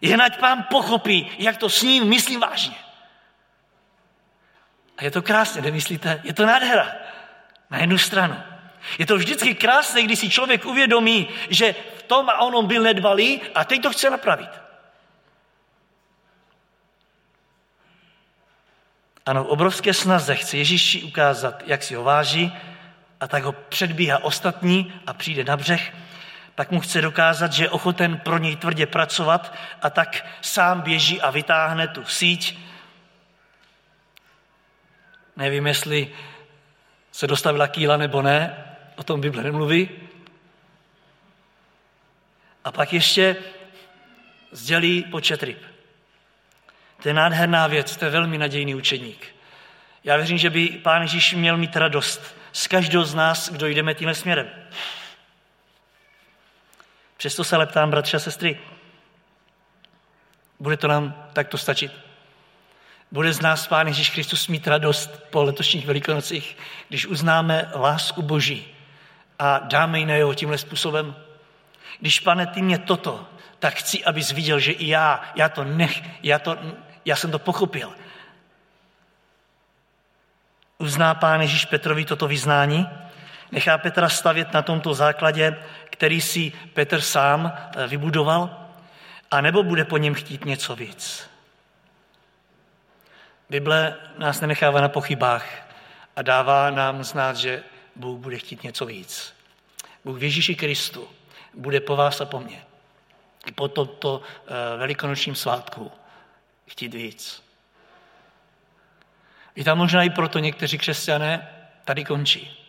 Jen 0.00 0.22
ať 0.22 0.38
pán 0.38 0.66
pochopí, 0.70 1.30
jak 1.38 1.56
to 1.56 1.68
s 1.68 1.82
ním 1.82 2.08
myslím 2.08 2.40
vážně. 2.40 2.76
A 4.98 5.04
je 5.04 5.10
to 5.10 5.22
krásně, 5.22 5.62
nemyslíte? 5.62 6.20
Je 6.24 6.32
to 6.32 6.46
nádhera. 6.46 6.92
Na 7.70 7.78
jednu 7.78 7.98
stranu. 7.98 8.36
Je 8.98 9.06
to 9.06 9.16
vždycky 9.16 9.54
krásné, 9.54 10.02
když 10.02 10.18
si 10.18 10.30
člověk 10.30 10.66
uvědomí, 10.66 11.28
že 11.50 11.74
v 11.98 12.02
tom 12.02 12.28
a 12.28 12.40
onom 12.40 12.66
byl 12.66 12.82
nedbalý 12.82 13.40
a 13.54 13.64
teď 13.64 13.82
to 13.82 13.90
chce 13.90 14.10
napravit. 14.10 14.50
Ano, 19.26 19.44
v 19.44 19.48
obrovské 19.48 19.94
snaze 19.94 20.34
chce 20.34 20.56
Ježíši 20.56 21.02
ukázat, 21.02 21.62
jak 21.66 21.82
si 21.82 21.94
ho 21.94 22.04
váží, 22.04 22.56
a 23.20 23.28
tak 23.28 23.42
ho 23.44 23.52
předbíhá 23.52 24.24
ostatní 24.24 24.92
a 25.06 25.12
přijde 25.12 25.44
na 25.44 25.56
břeh, 25.56 25.94
tak 26.54 26.70
mu 26.70 26.80
chce 26.80 27.00
dokázat, 27.00 27.52
že 27.52 27.64
je 27.64 27.70
ochoten 27.70 28.16
pro 28.18 28.38
něj 28.38 28.56
tvrdě 28.56 28.86
pracovat 28.86 29.54
a 29.82 29.90
tak 29.90 30.26
sám 30.40 30.80
běží 30.80 31.20
a 31.20 31.30
vytáhne 31.30 31.88
tu 31.88 32.04
síť. 32.04 32.58
Nevím, 35.36 35.66
jestli 35.66 36.12
se 37.12 37.26
dostavila 37.26 37.68
kýla 37.68 37.96
nebo 37.96 38.22
ne, 38.22 38.64
o 38.96 39.02
tom 39.02 39.20
Bible 39.20 39.42
nemluví. 39.42 39.88
A 42.64 42.72
pak 42.72 42.92
ještě 42.92 43.36
sdělí 44.52 45.02
počet 45.02 45.42
ryb. 45.42 45.62
To 47.02 47.08
je 47.08 47.14
nádherná 47.14 47.66
věc, 47.66 47.96
to 47.96 48.04
je 48.04 48.10
velmi 48.10 48.38
nadějný 48.38 48.74
učeník. 48.74 49.26
Já 50.04 50.16
věřím, 50.16 50.38
že 50.38 50.50
by 50.50 50.68
Pán 50.68 51.02
Ježíš 51.02 51.34
měl 51.34 51.56
mít 51.56 51.76
radost 51.76 52.37
z 52.52 52.66
každého 52.66 53.04
z 53.04 53.14
nás, 53.14 53.50
kdo 53.50 53.66
jdeme 53.66 53.94
tímhle 53.94 54.14
směrem. 54.14 54.50
Přesto 57.16 57.44
se 57.44 57.56
ale 57.56 57.66
ptám, 57.66 57.90
bratři 57.90 58.16
a 58.16 58.20
sestry, 58.20 58.60
bude 60.60 60.76
to 60.76 60.88
nám 60.88 61.28
takto 61.32 61.58
stačit? 61.58 61.92
Bude 63.12 63.32
z 63.32 63.40
nás 63.40 63.66
Pán 63.66 63.86
Ježíš 63.86 64.10
Kristus 64.10 64.48
mít 64.48 64.66
radost 64.66 65.22
po 65.30 65.42
letošních 65.42 65.86
velikonocích, 65.86 66.56
když 66.88 67.06
uznáme 67.06 67.70
lásku 67.74 68.22
Boží 68.22 68.66
a 69.38 69.58
dáme 69.58 69.98
ji 69.98 70.06
na 70.06 70.14
jeho 70.14 70.34
tímhle 70.34 70.58
způsobem? 70.58 71.16
Když, 72.00 72.20
pane, 72.20 72.46
ty 72.46 72.62
mě 72.62 72.78
toto, 72.78 73.26
tak 73.58 73.74
chci, 73.74 74.04
abys 74.04 74.32
viděl, 74.32 74.58
že 74.58 74.72
i 74.72 74.88
já, 74.88 75.32
já 75.34 75.48
to 75.48 75.64
nech, 75.64 76.02
já, 76.22 76.38
to, 76.38 76.58
já 77.04 77.16
jsem 77.16 77.30
to 77.30 77.38
pochopil. 77.38 77.92
Uzná 80.78 81.14
pán 81.14 81.40
Ježíš 81.40 81.64
Petrovi 81.64 82.04
toto 82.04 82.28
vyznání, 82.28 82.88
nechá 83.52 83.78
Petra 83.78 84.08
stavět 84.08 84.52
na 84.52 84.62
tomto 84.62 84.94
základě, 84.94 85.56
který 85.90 86.20
si 86.20 86.52
Petr 86.74 87.00
sám 87.00 87.52
eh, 87.52 87.86
vybudoval, 87.86 88.66
a 89.30 89.40
nebo 89.40 89.62
bude 89.62 89.84
po 89.84 89.96
něm 89.96 90.14
chtít 90.14 90.44
něco 90.44 90.76
víc. 90.76 91.30
Bible 93.50 93.96
nás 94.18 94.40
nenechává 94.40 94.80
na 94.80 94.88
pochybách 94.88 95.46
a 96.16 96.22
dává 96.22 96.70
nám 96.70 97.04
znát, 97.04 97.36
že 97.36 97.62
Bůh 97.96 98.18
bude 98.18 98.38
chtít 98.38 98.62
něco 98.62 98.86
víc. 98.86 99.34
Bůh 100.04 100.18
v 100.18 100.22
Ježíši 100.22 100.54
Kristu 100.54 101.08
bude 101.54 101.80
po 101.80 101.96
vás 101.96 102.20
a 102.20 102.24
po 102.24 102.40
mně. 102.40 102.62
I 103.46 103.52
po 103.52 103.68
tomto 103.68 104.22
eh, 104.22 104.76
velikonočním 104.76 105.34
svátku 105.34 105.92
chtít 106.66 106.94
víc. 106.94 107.47
I 109.58 109.64
tam 109.64 109.78
možná 109.78 110.02
i 110.02 110.10
proto 110.10 110.38
někteří 110.38 110.78
křesťané 110.78 111.48
tady 111.84 112.04
končí. 112.04 112.64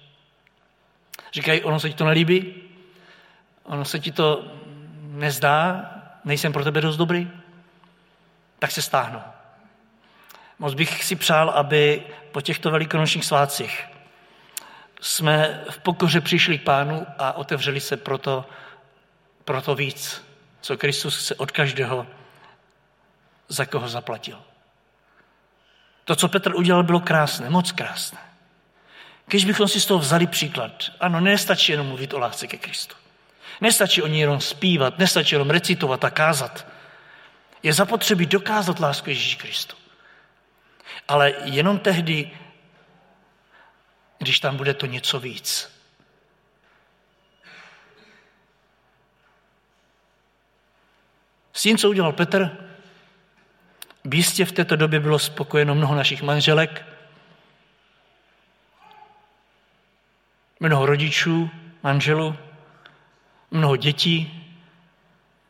Říkají, 1.33 1.63
ono 1.63 1.79
se 1.79 1.89
ti 1.89 1.95
to 1.95 2.05
nelíbí, 2.05 2.53
ono 3.63 3.85
se 3.85 3.99
ti 3.99 4.11
to 4.11 4.51
nezdá, 5.01 5.91
nejsem 6.25 6.53
pro 6.53 6.63
tebe 6.63 6.81
dost 6.81 6.97
dobrý, 6.97 7.31
tak 8.59 8.71
se 8.71 8.81
stáhnu. 8.81 9.21
Moc 10.59 10.73
bych 10.73 11.03
si 11.03 11.15
přál, 11.15 11.49
aby 11.49 12.03
po 12.31 12.41
těchto 12.41 12.71
velikonočních 12.71 13.25
svácích 13.25 13.85
jsme 15.01 15.63
v 15.69 15.79
pokoře 15.79 16.21
přišli 16.21 16.57
k 16.57 16.63
pánu 16.63 17.07
a 17.17 17.33
otevřeli 17.33 17.79
se 17.79 17.97
proto, 17.97 18.45
proto 19.45 19.75
víc, 19.75 20.25
co 20.61 20.77
Kristus 20.77 21.23
chce 21.23 21.35
od 21.35 21.51
každého 21.51 22.07
za 23.49 23.65
koho 23.65 23.87
zaplatil. 23.87 24.48
To, 26.09 26.15
co 26.15 26.27
Petr 26.27 26.55
udělal, 26.55 26.83
bylo 26.83 26.99
krásné, 26.99 27.49
moc 27.49 27.71
krásné. 27.71 28.19
Když 29.25 29.45
bychom 29.45 29.67
si 29.67 29.81
z 29.81 29.85
toho 29.85 29.99
vzali 29.99 30.27
příklad, 30.27 30.91
ano, 30.99 31.19
nestačí 31.19 31.71
jenom 31.71 31.87
mluvit 31.87 32.13
o 32.13 32.19
lásce 32.19 32.47
ke 32.47 32.57
Kristu. 32.57 32.95
Nestačí 33.61 34.01
o 34.01 34.07
ní 34.07 34.19
jenom 34.19 34.41
zpívat, 34.41 34.97
nestačí 34.97 35.35
jenom 35.35 35.49
recitovat 35.49 36.03
a 36.03 36.09
kázat. 36.09 36.67
Je 37.63 37.73
zapotřebí 37.73 38.25
dokázat 38.25 38.79
lásku 38.79 39.09
Ježíši 39.09 39.37
Kristu. 39.37 39.75
Ale 41.07 41.33
jenom 41.43 41.79
tehdy, 41.79 42.31
když 44.17 44.39
tam 44.39 44.57
bude 44.57 44.73
to 44.73 44.85
něco 44.85 45.19
víc. 45.19 45.71
S 51.53 51.61
tím, 51.61 51.77
co 51.77 51.89
udělal 51.89 52.11
Petr, 52.11 52.68
jistě 54.13 54.45
v 54.45 54.51
této 54.51 54.75
době 54.75 54.99
bylo 54.99 55.19
spokojeno 55.19 55.75
mnoho 55.75 55.95
našich 55.95 56.21
manželek, 56.21 56.85
mnoho 60.59 60.85
rodičů, 60.85 61.49
manželů, 61.83 62.35
mnoho 63.51 63.75
dětí, 63.75 64.45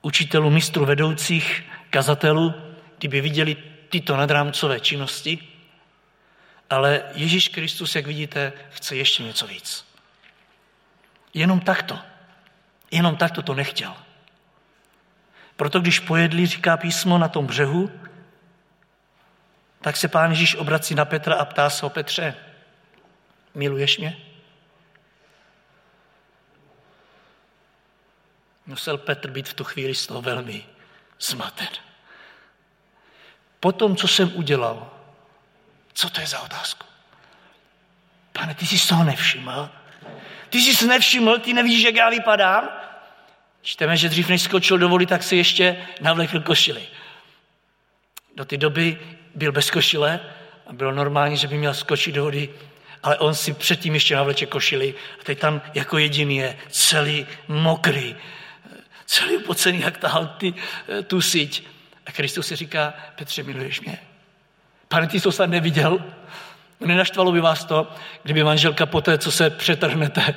učitelů, 0.01 0.49
mistrů 0.49 0.85
vedoucích, 0.85 1.63
kazatelů, 1.89 2.53
kdyby 2.97 3.21
viděli 3.21 3.57
tyto 3.89 4.17
nadrámcové 4.17 4.79
činnosti, 4.79 5.39
ale 6.69 7.03
Ježíš 7.13 7.47
Kristus, 7.47 7.95
jak 7.95 8.07
vidíte, 8.07 8.53
chce 8.69 8.95
ještě 8.95 9.23
něco 9.23 9.47
víc. 9.47 9.85
Jenom 11.33 11.59
takto. 11.59 11.99
Jenom 12.91 13.15
takto 13.15 13.41
to 13.41 13.53
nechtěl. 13.53 13.93
Proto 15.55 15.79
když 15.79 15.99
pojedli, 15.99 16.45
říká 16.45 16.77
písmo, 16.77 17.17
na 17.17 17.27
tom 17.27 17.45
břehu, 17.45 17.91
tak 19.81 19.97
se 19.97 20.07
pán 20.07 20.29
Ježíš 20.29 20.55
obrací 20.55 20.95
na 20.95 21.05
Petra 21.05 21.35
a 21.35 21.45
ptá 21.45 21.69
se 21.69 21.85
o 21.85 21.89
Petře, 21.89 22.35
miluješ 23.53 23.97
mě? 23.97 24.17
Musel 28.65 28.97
Petr 28.97 29.29
být 29.29 29.49
v 29.49 29.53
tu 29.53 29.63
chvíli 29.63 29.95
z 29.95 30.07
toho 30.07 30.21
velmi 30.21 30.65
zmaten. 31.19 31.67
Po 33.59 33.71
tom, 33.71 33.95
co 33.95 34.07
jsem 34.07 34.31
udělal, 34.35 34.91
co 35.93 36.09
to 36.09 36.21
je 36.21 36.27
za 36.27 36.39
otázku? 36.39 36.87
Pane, 38.33 38.55
ty 38.55 38.65
jsi 38.65 38.87
toho 38.87 39.03
nevšiml? 39.03 39.69
Ty 40.49 40.57
jsi 40.57 40.87
nevšiml, 40.87 41.39
ty 41.39 41.53
nevíš, 41.53 41.83
jak 41.83 41.95
já 41.95 42.09
vypadám? 42.09 42.69
Čteme, 43.61 43.97
že 43.97 44.09
dřív 44.09 44.29
než 44.29 44.41
skočil 44.41 44.77
do 44.77 44.89
vody, 44.89 45.05
tak 45.05 45.23
si 45.23 45.35
ještě 45.35 45.87
navlekl 46.01 46.39
košily. 46.39 46.87
Do 48.35 48.45
té 48.45 48.57
doby 48.57 49.17
byl 49.35 49.51
bez 49.51 49.71
košile 49.71 50.19
a 50.67 50.73
bylo 50.73 50.91
normální, 50.91 51.37
že 51.37 51.47
by 51.47 51.57
měl 51.57 51.73
skočit 51.73 52.15
do 52.15 52.23
vody, 52.23 52.49
ale 53.03 53.17
on 53.17 53.35
si 53.35 53.53
předtím 53.53 53.93
ještě 53.93 54.15
navleče 54.15 54.45
košily 54.45 54.95
a 55.21 55.23
teď 55.23 55.39
tam 55.39 55.61
jako 55.73 55.97
jediný 55.97 56.37
je 56.37 56.57
celý 56.69 57.27
mokrý, 57.47 58.15
celý 59.05 59.37
upocený, 59.37 59.79
jak 59.79 59.97
tahal 59.97 60.35
ty, 60.37 60.53
tu 61.07 61.21
síť. 61.21 61.67
A 62.05 62.11
Kristus 62.11 62.47
si 62.47 62.55
říká, 62.55 62.93
Petře, 63.15 63.43
miluješ 63.43 63.81
mě? 63.81 63.99
Pane, 64.87 65.07
ty 65.07 65.19
jsi 65.19 65.37
to 65.37 65.47
neviděl? 65.47 66.05
Nenaštvalo 66.79 67.31
by 67.31 67.41
vás 67.41 67.65
to, 67.65 67.91
kdyby 68.23 68.43
manželka 68.43 68.85
po 68.85 69.01
té, 69.01 69.17
co 69.17 69.31
se 69.31 69.49
přetrhnete, 69.49 70.35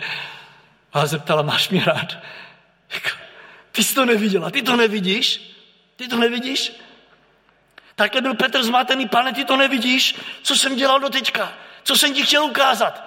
vás 0.94 1.11
zeptala, 1.11 1.42
máš 1.42 1.68
mě 1.68 1.85
rád? 1.85 2.18
Ty 3.72 3.85
jsi 3.85 3.94
to 3.94 4.05
neviděla, 4.05 4.50
ty 4.50 4.62
to 4.62 4.76
nevidíš? 4.76 5.57
Ty 5.96 6.09
to 6.09 6.16
nevidíš? 6.16 6.72
Takhle 7.94 8.20
byl 8.20 8.35
Petr 8.35 8.62
zmatený, 8.62 9.09
pane, 9.09 9.33
ty 9.33 9.44
to 9.44 9.57
nevidíš? 9.57 10.14
Co 10.42 10.57
jsem 10.57 10.76
dělal 10.76 11.00
do 11.00 11.09
teďka? 11.09 11.52
Co 11.83 11.96
jsem 11.96 12.14
ti 12.14 12.22
chtěl 12.22 12.44
ukázat? 12.44 13.05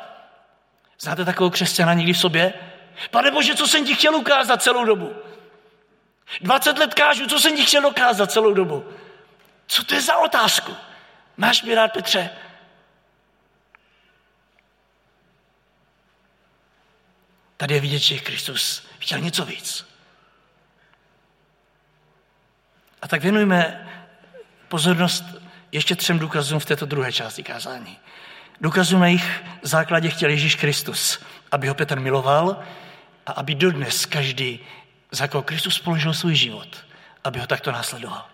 Znáte 1.00 1.26
takovou 1.26 1.50
křesťana 1.50 1.94
někdy 1.94 2.14
v 2.14 2.20
sobě? 2.20 2.54
Pane 3.12 3.32
Bože, 3.32 3.56
co 3.56 3.68
jsem 3.68 3.86
ti 3.86 3.96
chtěl 3.96 4.16
ukázat 4.16 4.64
celou 4.64 4.86
dobu? 4.86 5.16
20 6.42 6.78
let 6.78 6.94
kážu, 6.94 7.28
co 7.28 7.40
jsem 7.40 7.56
ti 7.56 7.66
chtěl 7.66 7.82
dokázat 7.82 8.32
celou 8.32 8.54
dobu? 8.54 8.94
Co 9.68 9.84
to 9.84 9.96
je 9.96 10.02
za 10.02 10.18
otázku? 10.18 10.76
Máš 11.38 11.64
mě 11.64 11.76
rád, 11.76 11.94
Petře? 11.94 12.30
Tady 17.58 17.74
je 17.74 17.80
vidět, 17.80 18.00
že 18.00 18.20
Kristus 18.20 18.88
chtěl 19.00 19.20
něco 19.20 19.46
víc. 19.46 19.86
A 23.02 23.08
tak 23.08 23.22
věnujme 23.22 23.88
pozornost 24.68 25.24
ještě 25.72 25.96
třem 25.96 26.20
důkazům 26.20 26.60
v 26.60 26.66
této 26.66 26.86
druhé 26.86 27.14
části 27.14 27.44
kázání. 27.44 27.98
Důkazům 28.62 29.00
na 29.00 29.08
jejich 29.08 29.44
základě 29.62 30.10
chtěl 30.10 30.30
Ježíš 30.30 30.56
Kristus, 30.56 31.20
aby 31.52 31.68
ho 31.68 31.76
Petr 31.76 32.00
miloval 32.00 32.64
a 33.26 33.32
aby 33.32 33.56
dodnes 33.56 34.06
každý, 34.06 34.60
za 35.12 35.28
koho 35.28 35.44
Kristus 35.44 35.80
položil 35.80 36.14
svůj 36.14 36.36
život, 36.36 36.86
aby 37.24 37.40
ho 37.40 37.48
takto 37.48 37.72
následoval. 37.72 38.26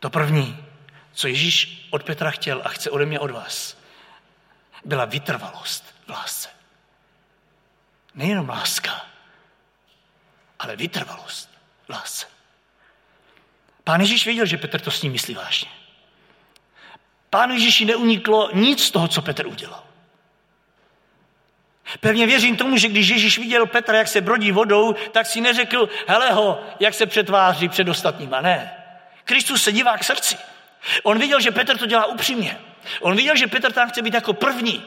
To 0.00 0.10
první, 0.10 0.64
co 1.12 1.28
Ježíš 1.28 1.86
od 1.90 2.02
Petra 2.02 2.30
chtěl 2.30 2.62
a 2.64 2.68
chce 2.68 2.90
ode 2.90 3.06
mě 3.06 3.20
od 3.20 3.30
vás, 3.30 3.76
byla 4.84 5.04
vytrvalost 5.04 5.94
v 6.06 6.10
lásce. 6.10 6.48
Nejenom 8.14 8.48
láska, 8.48 9.06
ale 10.58 10.76
vytrvalost 10.76 11.50
v 11.86 11.90
lásce. 11.90 12.26
Pán 13.90 14.00
Ježíš 14.00 14.24
věděl, 14.24 14.46
že 14.46 14.56
Petr 14.56 14.80
to 14.80 14.90
s 14.90 15.02
ním 15.02 15.12
myslí 15.12 15.34
vážně. 15.34 15.68
Pánu 17.30 17.54
Ježíši 17.54 17.84
neuniklo 17.84 18.50
nic 18.52 18.84
z 18.84 18.90
toho, 18.90 19.08
co 19.08 19.22
Petr 19.22 19.46
udělal. 19.46 19.82
Pevně 22.00 22.26
věřím 22.26 22.56
tomu, 22.56 22.76
že 22.76 22.88
když 22.88 23.08
Ježíš 23.08 23.38
viděl 23.38 23.66
Petra, 23.66 23.98
jak 23.98 24.08
se 24.08 24.20
brodí 24.20 24.52
vodou, 24.52 24.92
tak 24.92 25.26
si 25.26 25.40
neřekl, 25.40 25.88
hele 26.06 26.32
ho, 26.32 26.62
jak 26.80 26.94
se 26.94 27.06
přetváří 27.06 27.68
před 27.68 27.88
ostatníma. 27.88 28.40
Ne. 28.40 28.74
Kristus 29.24 29.62
se 29.62 29.72
dívá 29.72 29.98
k 29.98 30.04
srdci. 30.04 30.36
On 31.02 31.18
viděl, 31.18 31.40
že 31.40 31.50
Petr 31.50 31.78
to 31.78 31.86
dělá 31.86 32.06
upřímně. 32.06 32.60
On 33.00 33.16
viděl, 33.16 33.36
že 33.36 33.46
Petr 33.46 33.72
tam 33.72 33.88
chce 33.88 34.02
být 34.02 34.14
jako 34.14 34.32
první. 34.32 34.84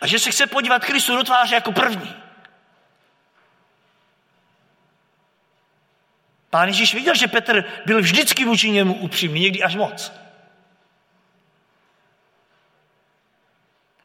A 0.00 0.06
že 0.06 0.18
se 0.18 0.30
chce 0.30 0.46
podívat 0.46 0.84
Kristu 0.84 1.16
do 1.16 1.24
tváře 1.24 1.54
jako 1.54 1.72
první. 1.72 2.14
Pán 6.50 6.68
Ježíš 6.68 6.94
viděl, 6.94 7.14
že 7.14 7.26
Petr 7.26 7.64
byl 7.86 8.00
vždycky 8.00 8.44
vůči 8.44 8.70
němu 8.70 8.94
upřímný, 8.94 9.40
někdy 9.40 9.62
až 9.62 9.74
moc. 9.76 10.12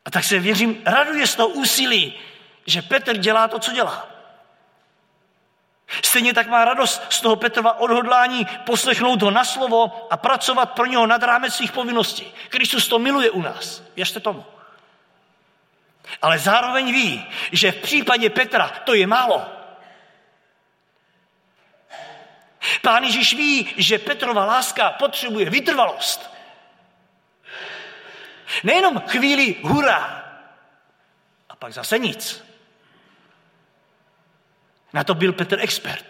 A 0.06 0.12
tak 0.12 0.24
se 0.24 0.40
věřím, 0.40 0.82
raduje 0.86 1.28
z 1.28 1.36
toho 1.36 1.50
úsilí, 1.50 2.14
že 2.66 2.82
Petr 2.82 3.18
dělá 3.18 3.48
to, 3.48 3.60
co 3.60 3.72
dělá. 3.72 4.08
Stejně 6.04 6.34
tak 6.34 6.48
má 6.48 6.66
radost 6.66 7.04
z 7.10 7.22
toho 7.22 7.36
Petrova 7.36 7.80
odhodlání 7.80 8.48
poslechnout 8.66 9.22
ho 9.22 9.32
na 9.32 9.46
slovo 9.46 10.08
a 10.10 10.18
pracovat 10.18 10.72
pro 10.72 10.86
něho 10.86 11.08
nad 11.08 11.24
rámec 11.24 11.56
svých 11.56 11.72
povinností. 11.72 12.34
Kristus 12.50 12.88
to 12.88 13.00
miluje 13.00 13.30
u 13.30 13.42
nás. 13.42 13.84
Věřte 13.96 14.20
tomu. 14.20 14.46
Ale 16.22 16.40
zároveň 16.40 16.92
ví, 16.92 17.26
že 17.52 17.72
v 17.72 17.82
případě 17.82 18.30
Petra 18.30 18.68
to 18.84 18.94
je 18.94 19.08
málo. 19.08 19.61
Pán 22.82 23.04
Ježíš 23.04 23.34
ví, 23.34 23.74
že 23.78 24.00
Petrova 24.00 24.46
láska 24.46 24.90
potřebuje 24.90 25.50
vytrvalost. 25.50 26.32
Nejenom 28.64 29.00
chvíli 29.00 29.56
hurá 29.62 30.26
a 31.50 31.56
pak 31.56 31.74
zase 31.74 32.00
nic. 32.00 32.46
Na 34.94 35.04
to 35.04 35.14
byl 35.14 35.34
Petr 35.34 35.60
expert. 35.60 36.06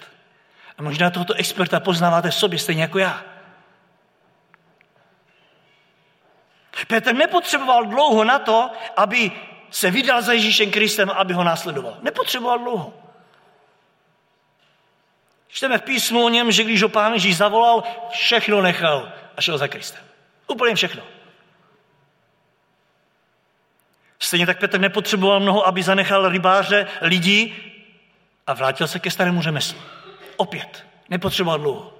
A 0.77 0.81
možná 0.81 1.09
tohoto 1.09 1.33
experta 1.33 1.79
poznáváte 1.79 2.29
v 2.29 2.35
sobě 2.35 2.59
stejně 2.59 2.81
jako 2.81 2.99
já. 2.99 3.23
Petr 6.87 7.13
nepotřeboval 7.13 7.85
dlouho 7.85 8.23
na 8.23 8.39
to, 8.39 8.71
aby 8.97 9.31
se 9.69 9.91
vydal 9.91 10.21
za 10.21 10.33
Ježíšem 10.33 10.71
Kristem, 10.71 11.09
aby 11.09 11.33
ho 11.33 11.43
následoval. 11.43 11.97
Nepotřeboval 12.01 12.59
dlouho. 12.59 13.00
Čteme 15.51 15.77
v 15.77 15.81
písmu 15.81 16.25
o 16.25 16.29
něm, 16.29 16.51
že 16.51 16.63
když 16.63 16.81
ho 16.81 16.89
pán 16.89 17.13
Ježíš 17.13 17.37
zavolal, 17.37 17.83
všechno 18.11 18.61
nechal 18.61 19.11
a 19.37 19.41
šel 19.41 19.57
za 19.57 19.67
Kristem. 19.67 20.03
Úplně 20.47 20.75
všechno. 20.75 21.03
Stejně 24.19 24.45
tak 24.45 24.59
Petr 24.59 24.79
nepotřeboval 24.79 25.39
mnoho, 25.39 25.67
aby 25.67 25.83
zanechal 25.83 26.29
rybáře 26.29 26.87
lidí 27.01 27.55
a 28.47 28.53
vrátil 28.53 28.87
se 28.87 28.99
ke 28.99 29.11
starému 29.11 29.41
řemeslu. 29.41 29.79
Opět. 30.37 30.85
Nepotřeboval 31.09 31.59
dlouho. 31.59 31.97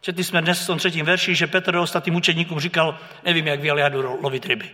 Četli 0.00 0.24
jsme 0.24 0.42
dnes 0.42 0.62
v 0.62 0.66
tom 0.66 0.78
třetím 0.78 1.06
verši, 1.06 1.34
že 1.34 1.46
Petr 1.46 1.76
ostatním 1.76 2.14
učeníkům 2.14 2.60
říkal, 2.60 2.98
nevím, 3.24 3.46
jak 3.46 3.60
vy, 3.60 3.70
ale 3.70 3.80
já 3.80 3.88
jdu 3.88 4.18
lovit 4.22 4.46
ryby. 4.46 4.70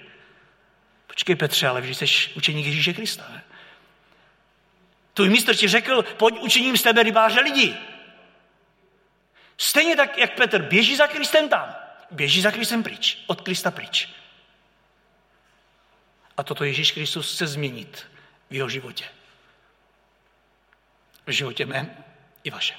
Počkej 1.07 1.37
Petře, 1.37 1.69
ale 1.69 1.81
vždyť 1.81 1.99
jsi 1.99 2.31
učeník 2.35 2.67
Ježíše 2.67 2.93
Krista. 2.93 3.25
Ne? 3.31 3.43
Tvůj 5.15 5.29
mistr 5.29 5.57
ti 5.57 5.69
řekl, 5.69 6.03
pojď 6.03 6.39
učiním 6.41 6.77
z 6.77 6.83
tebe 6.83 7.03
rybáře 7.03 7.41
lidí. 7.41 7.77
Stejně 9.59 9.97
tak, 9.97 10.19
jak 10.19 10.35
Petr 10.35 10.63
běží 10.63 10.97
za 10.97 11.07
Kristem 11.07 11.49
tam, 11.49 11.75
běží 12.11 12.41
za 12.41 12.51
Kristem 12.51 12.83
pryč, 12.83 13.25
od 13.27 13.41
Krista 13.41 13.71
pryč. 13.71 14.09
A 16.37 16.43
toto 16.43 16.65
Ježíš 16.65 16.93
Kristus 16.93 17.35
chce 17.35 17.47
změnit 17.47 18.07
v 18.51 18.55
jeho 18.55 18.69
životě. 18.69 19.05
V 21.27 21.31
životě 21.31 21.67
mém 21.67 22.05
i 22.45 22.51
vašem. 22.51 22.79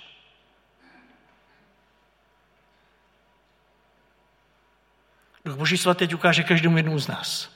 Duch 5.46 5.56
Boží 5.56 5.78
svatý 5.78 6.00
teď 6.00 6.14
ukáže 6.14 6.44
každému 6.44 6.78
jednomu 6.78 7.00
z 7.00 7.08
nás. 7.08 7.53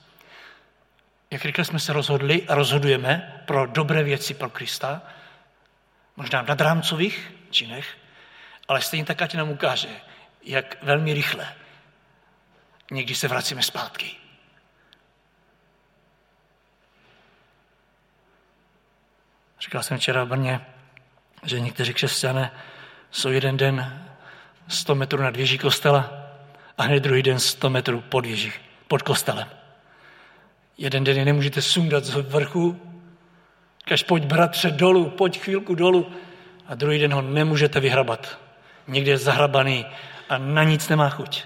Jak 1.32 1.46
rychle 1.46 1.66
jsme 1.66 1.80
se 1.80 1.94
rozhodli 1.94 2.48
a 2.48 2.56
rozhodujeme 2.56 3.44
pro 3.46 3.66
dobré 3.66 4.04
věci 4.04 4.34
pro 4.34 4.50
Krista, 4.50 5.02
možná 6.16 6.42
v 6.42 6.48
nadrámcových 6.48 7.34
činech, 7.50 7.98
ale 8.68 8.82
stejně 8.82 9.06
tak 9.06 9.22
ať 9.22 9.36
nám 9.36 9.50
ukáže, 9.50 9.90
jak 10.44 10.84
velmi 10.84 11.14
rychle 11.14 11.54
někdy 12.92 13.16
se 13.16 13.28
vracíme 13.28 13.64
zpátky. 13.64 14.12
Říkal 19.60 19.84
jsem 19.84 19.98
včera 19.98 20.24
v 20.24 20.28
Brně, 20.28 20.66
že 21.44 21.60
někteří 21.60 21.94
křesťané 21.94 22.52
jsou 23.12 23.30
jeden 23.30 23.58
den 23.58 24.08
100 24.68 24.96
metrů 24.96 25.22
nad 25.22 25.36
věží 25.36 25.58
kostela 25.58 26.14
a 26.78 26.84
hned 26.84 27.00
druhý 27.00 27.24
den 27.24 27.40
100 27.40 27.70
metrů 27.70 28.02
pod 28.02 28.26
věží, 28.26 28.54
pod 28.88 29.02
kostelem. 29.02 29.50
Jeden 30.78 31.04
den 31.04 31.18
je 31.18 31.26
nemůžete 31.26 31.62
sundat 31.62 32.06
z 32.06 32.10
vrchu, 32.10 32.82
kaž 33.86 34.04
pojď 34.04 34.24
bratře 34.24 34.72
dolů, 34.72 35.10
pojď 35.10 35.40
chvílku 35.40 35.76
dolů 35.76 36.14
a 36.68 36.76
druhý 36.76 37.00
den 37.00 37.14
ho 37.14 37.22
nemůžete 37.22 37.80
vyhrabat. 37.80 38.40
Někde 38.88 39.12
je 39.12 39.18
zahrabaný 39.18 39.86
a 40.30 40.38
na 40.38 40.64
nic 40.64 40.90
nemá 40.90 41.10
chuť. 41.10 41.44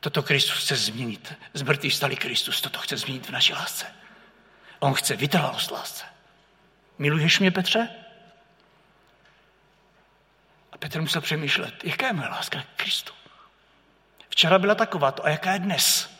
Toto 0.00 0.22
Kristus 0.22 0.64
chce 0.64 0.76
změnit. 0.76 1.34
Z 1.54 1.62
mrtvých 1.62 1.94
stali 1.94 2.16
Kristus, 2.16 2.60
toto 2.60 2.78
chce 2.78 2.96
změnit 2.96 3.26
v 3.26 3.30
naší 3.30 3.52
lásce. 3.52 3.86
On 4.80 4.94
chce 4.94 5.16
vytrvalost 5.16 5.70
lásce. 5.70 6.04
Miluješ 6.98 7.40
mě, 7.40 7.50
Petře? 7.50 7.88
A 10.72 10.78
Petr 10.78 11.00
musel 11.00 11.20
přemýšlet, 11.20 11.84
jaká 11.84 12.06
je 12.06 12.12
moje 12.12 12.28
láska 12.28 12.62
k 12.62 12.82
Kristu. 12.82 13.12
Včera 14.28 14.58
byla 14.58 14.74
taková, 14.74 15.14
a 15.22 15.28
jaká 15.28 15.52
je 15.52 15.58
dnes? 15.58 16.13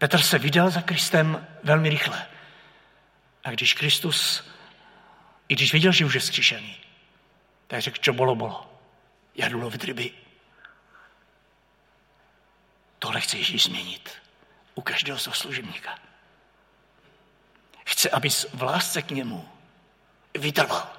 Petr 0.00 0.22
se 0.22 0.38
vydal 0.38 0.70
za 0.70 0.82
Kristem 0.82 1.46
velmi 1.62 1.88
rychle. 1.88 2.26
A 3.44 3.50
když 3.50 3.74
Kristus, 3.74 4.50
i 5.48 5.54
když 5.54 5.72
viděl, 5.72 5.92
že 5.92 6.04
už 6.04 6.14
je 6.14 6.20
zkříšený, 6.20 6.76
tak 7.66 7.80
řekl, 7.80 7.98
čo 8.00 8.12
bolo, 8.12 8.34
bolo. 8.34 8.72
Já 9.34 9.48
jdu 9.48 9.60
lovit 9.60 9.84
ryby. 9.84 10.12
Tohle 12.98 13.20
chce 13.20 13.36
Ježíš 13.38 13.62
změnit 13.62 14.10
u 14.74 14.82
každého 14.82 15.18
svého 15.18 15.34
služebníka. 15.34 15.98
Chce, 17.84 18.10
aby 18.10 18.30
v 18.54 18.62
lásce 18.62 19.02
k 19.02 19.10
němu 19.10 19.48
vytrval. 20.34 20.90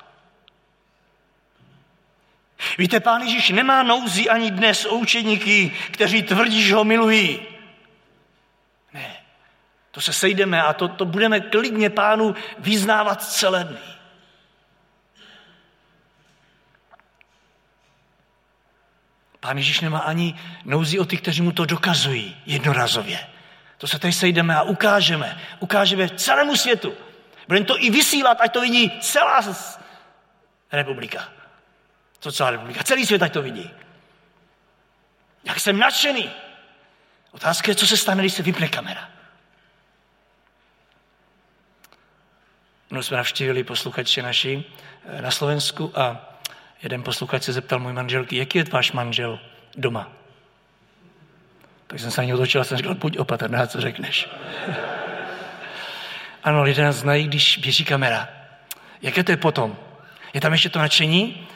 Víte, 2.77 2.99
pán 2.99 3.21
Ježíš 3.21 3.49
nemá 3.49 3.83
nouzi 3.83 4.29
ani 4.29 4.51
dnes 4.51 4.85
o 4.85 4.95
učeníky, 4.95 5.71
kteří 5.91 6.23
tvrdí, 6.23 6.63
že 6.63 6.75
ho 6.75 6.83
milují. 6.83 7.50
To 9.91 10.01
se 10.01 10.13
sejdeme 10.13 10.63
a 10.63 10.73
to, 10.73 10.87
to 10.87 11.05
budeme 11.05 11.39
klidně 11.39 11.89
pánu 11.89 12.35
vyznávat 12.57 13.23
celé 13.23 13.63
dny. 13.63 13.79
Pán 19.39 19.57
Ježíš 19.57 19.81
nemá 19.81 19.99
ani 19.99 20.39
nouzi 20.65 20.99
o 20.99 21.05
ty, 21.05 21.17
kteří 21.17 21.41
mu 21.41 21.51
to 21.51 21.65
dokazují 21.65 22.37
jednorazově. 22.45 23.27
To 23.77 23.87
se 23.87 23.99
tady 23.99 24.13
sejdeme 24.13 24.55
a 24.55 24.61
ukážeme. 24.61 25.41
Ukážeme 25.59 26.09
celému 26.09 26.55
světu. 26.55 26.93
Budeme 27.47 27.65
to 27.65 27.83
i 27.83 27.89
vysílat, 27.89 28.41
ať 28.41 28.53
to 28.53 28.61
vidí 28.61 28.91
celá 29.01 29.41
republika. 30.71 31.29
Co 32.19 32.31
celá 32.31 32.51
republika? 32.51 32.83
Celý 32.83 33.05
svět, 33.05 33.23
ať 33.23 33.33
to 33.33 33.41
vidí. 33.41 33.71
Jak 35.43 35.59
jsem 35.59 35.79
nadšený. 35.79 36.31
Otázka 37.31 37.71
je, 37.71 37.75
co 37.75 37.87
se 37.87 37.97
stane, 37.97 38.23
když 38.23 38.33
se 38.33 38.43
vypne 38.43 38.67
kamera. 38.67 39.09
No, 42.91 43.03
jsme 43.03 43.17
navštívili 43.17 43.63
posluchače 43.63 44.21
naši 44.21 44.63
eh, 45.05 45.21
na 45.21 45.31
Slovensku 45.31 45.91
a 45.95 46.35
jeden 46.83 47.03
posluchač 47.03 47.43
se 47.43 47.53
zeptal 47.53 47.79
můj 47.79 47.93
manželky, 47.93 48.37
jaký 48.37 48.57
je 48.57 48.63
váš 48.63 48.91
manžel 48.91 49.39
doma? 49.75 50.11
Tak 51.87 51.99
jsem 51.99 52.11
se 52.11 52.21
na 52.21 52.25
něj 52.25 52.33
otočil 52.33 52.61
a 52.61 52.63
jsem 52.63 52.77
říkal, 52.77 52.95
buď 52.95 53.17
opatrná, 53.17 53.67
co 53.67 53.81
řekneš. 53.81 54.29
ano, 56.43 56.63
lidé 56.63 56.83
nás 56.83 56.95
znají, 56.95 57.27
když 57.27 57.57
běží 57.57 57.85
kamera. 57.85 58.29
Jaké 59.01 59.23
to 59.23 59.31
je 59.31 59.37
potom? 59.37 59.77
Je 60.33 60.41
tam 60.41 60.51
ještě 60.51 60.69
to 60.69 60.79
nadšení? 60.79 61.47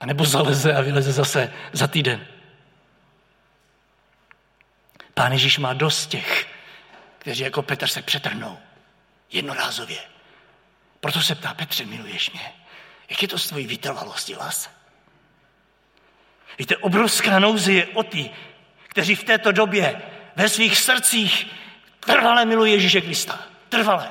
A 0.00 0.06
nebo 0.06 0.24
zaleze 0.24 0.74
a 0.74 0.80
vyleze 0.80 1.12
zase 1.12 1.52
za 1.72 1.86
týden? 1.86 2.26
Pán 5.14 5.32
Ježíš 5.32 5.58
má 5.58 5.72
dost 5.72 6.06
těch, 6.06 6.46
kteří 7.18 7.42
jako 7.42 7.62
Petr 7.62 7.86
se 7.86 8.02
přetrhnou. 8.02 8.58
Jednorázově. 9.32 9.98
Proto 11.00 11.20
se 11.20 11.34
ptá, 11.34 11.54
Petře, 11.54 11.84
miluješ 11.84 12.30
mě? 12.30 12.52
Jak 13.10 13.22
je 13.22 13.28
to 13.28 13.38
s 13.38 13.46
tvojí 13.46 13.66
vytrvalostí, 13.66 14.34
lásce? 14.34 14.70
Víte, 16.58 16.76
obrovská 16.76 17.38
nouze 17.38 17.72
je 17.72 17.86
o 17.86 18.02
ty, 18.02 18.30
kteří 18.88 19.14
v 19.14 19.24
této 19.24 19.52
době 19.52 20.02
ve 20.36 20.48
svých 20.48 20.78
srdcích 20.78 21.46
trvale 22.00 22.44
milují 22.44 22.72
Ježíše 22.72 23.00
Krista. 23.00 23.38
Trvale. 23.68 24.10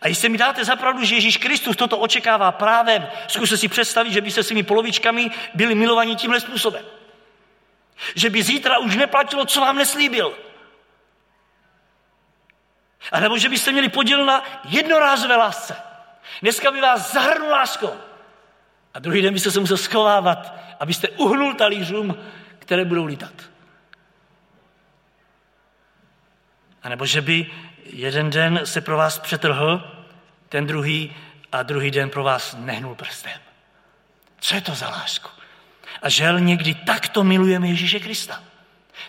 A 0.00 0.08
jestli 0.08 0.28
mi 0.28 0.38
dáte 0.38 0.64
zapravdu, 0.64 1.04
že 1.04 1.14
Ježíš 1.14 1.36
Kristus 1.36 1.76
toto 1.76 1.98
očekává 1.98 2.52
právem, 2.52 3.08
zkuste 3.28 3.56
si 3.56 3.68
představit, 3.68 4.12
že 4.12 4.20
by 4.20 4.30
se 4.30 4.42
svými 4.42 4.62
polovičkami 4.62 5.30
byli 5.54 5.74
milovaní 5.74 6.16
tímhle 6.16 6.40
způsobem. 6.40 6.84
Že 8.14 8.30
by 8.30 8.42
zítra 8.42 8.78
už 8.78 8.96
neplatilo, 8.96 9.46
co 9.46 9.60
vám 9.60 9.76
neslíbil. 9.76 10.38
A 13.12 13.20
nebo 13.20 13.38
že 13.38 13.48
byste 13.48 13.72
měli 13.72 13.88
podíl 13.88 14.24
na 14.24 14.44
jednorázové 14.64 15.36
lásce. 15.36 15.76
Dneska 16.42 16.70
by 16.70 16.80
vás 16.80 17.12
zahrnul 17.12 17.50
láskou. 17.50 17.94
A 18.94 18.98
druhý 18.98 19.22
den 19.22 19.34
byste 19.34 19.50
se 19.50 19.60
musel 19.60 19.76
schovávat, 19.76 20.54
abyste 20.80 21.08
uhnul 21.08 21.54
talířům, 21.54 22.16
které 22.58 22.84
budou 22.84 23.04
lítat. 23.04 23.32
A 26.82 26.88
nebo 26.88 27.06
že 27.06 27.20
by 27.20 27.46
jeden 27.84 28.30
den 28.30 28.60
se 28.64 28.80
pro 28.80 28.96
vás 28.96 29.18
přetrhl, 29.18 29.96
ten 30.48 30.66
druhý 30.66 31.16
a 31.52 31.62
druhý 31.62 31.90
den 31.90 32.10
pro 32.10 32.24
vás 32.24 32.56
nehnul 32.58 32.94
prstem. 32.94 33.40
Co 34.40 34.54
je 34.54 34.60
to 34.60 34.74
za 34.74 34.88
lásku? 34.88 35.30
A 36.02 36.08
žel 36.08 36.40
někdy 36.40 36.74
takto 36.74 37.24
milujeme 37.24 37.68
Ježíše 37.68 38.00
Krista. 38.00 38.42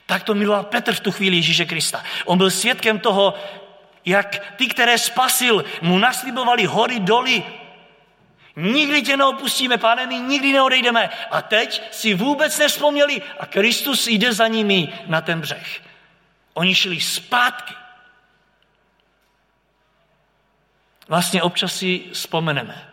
Tak 0.05 0.23
to 0.23 0.33
miloval 0.33 0.63
Petr 0.63 0.93
v 0.93 0.99
tu 0.99 1.11
chvíli 1.11 1.35
Ježíše 1.35 1.65
Krista. 1.65 2.03
On 2.25 2.37
byl 2.37 2.51
svědkem 2.51 2.99
toho, 2.99 3.33
jak 4.05 4.55
ty, 4.55 4.67
které 4.67 4.97
spasil, 4.97 5.65
mu 5.81 5.99
naslibovali 5.99 6.65
hory, 6.65 6.99
doly. 6.99 7.43
Nikdy 8.55 9.01
tě 9.01 9.17
neopustíme, 9.17 9.77
pane, 9.77 10.07
my 10.07 10.19
nikdy 10.19 10.53
neodejdeme. 10.53 11.09
A 11.31 11.41
teď 11.41 11.81
si 11.91 12.13
vůbec 12.13 12.59
nevzpomněli 12.59 13.21
a 13.39 13.45
Kristus 13.45 14.07
jde 14.07 14.33
za 14.33 14.47
nimi 14.47 14.93
na 15.05 15.21
ten 15.21 15.41
břeh. 15.41 15.81
Oni 16.53 16.75
šli 16.75 17.01
zpátky. 17.01 17.73
Vlastně 21.07 21.43
občas 21.43 21.75
si 21.75 22.03
vzpomeneme. 22.13 22.87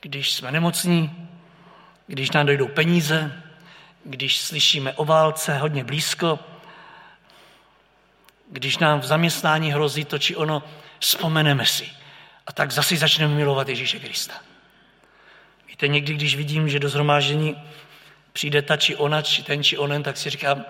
Když 0.00 0.32
jsme 0.32 0.52
nemocní, 0.52 1.28
když 2.06 2.30
nám 2.30 2.46
dojdou 2.46 2.68
peníze, 2.68 3.42
když 4.04 4.40
slyšíme 4.40 4.92
o 4.92 5.04
válce 5.04 5.58
hodně 5.58 5.84
blízko, 5.84 6.38
když 8.50 8.78
nám 8.78 9.00
v 9.00 9.04
zaměstnání 9.04 9.72
hrozí 9.72 10.04
to 10.04 10.18
či 10.18 10.36
ono, 10.36 10.62
vzpomeneme 11.00 11.66
si. 11.66 11.88
A 12.46 12.52
tak 12.52 12.72
zase 12.72 12.96
začneme 12.96 13.34
milovat 13.34 13.68
Ježíše 13.68 13.98
Krista. 13.98 14.34
Víte, 15.68 15.88
někdy, 15.88 16.14
když 16.14 16.36
vidím, 16.36 16.68
že 16.68 16.78
do 16.78 16.88
zhromáždění 16.88 17.56
přijde 18.32 18.62
ta 18.62 18.76
či 18.76 18.96
ona, 18.96 19.22
či 19.22 19.42
ten 19.42 19.64
či 19.64 19.78
onen, 19.78 20.02
tak 20.02 20.16
si 20.16 20.30
říkám, 20.30 20.64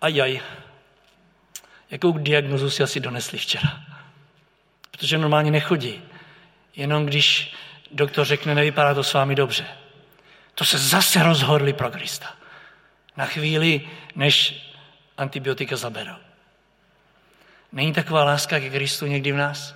ajaj, 0.00 0.40
jakou 1.90 2.18
diagnozu 2.18 2.70
si 2.70 2.82
asi 2.82 3.00
donesli 3.00 3.38
včera. 3.38 3.84
Protože 4.90 5.18
normálně 5.18 5.50
nechodí. 5.50 6.02
Jenom 6.76 7.06
když 7.06 7.54
doktor 7.90 8.24
řekne, 8.24 8.54
nevypadá 8.54 8.94
to 8.94 9.04
s 9.04 9.14
vámi 9.14 9.34
dobře. 9.34 9.66
To 10.54 10.64
se 10.64 10.78
zase 10.78 11.22
rozhodli 11.22 11.72
pro 11.72 11.90
Krista. 11.90 12.34
Na 13.16 13.26
chvíli, 13.26 13.88
než 14.14 14.64
antibiotika 15.16 15.76
zaberou. 15.76 16.23
Není 17.74 17.92
taková 17.92 18.24
láska 18.24 18.60
ke 18.60 18.70
Kristu 18.70 19.06
někdy 19.06 19.32
v 19.32 19.36
nás? 19.36 19.74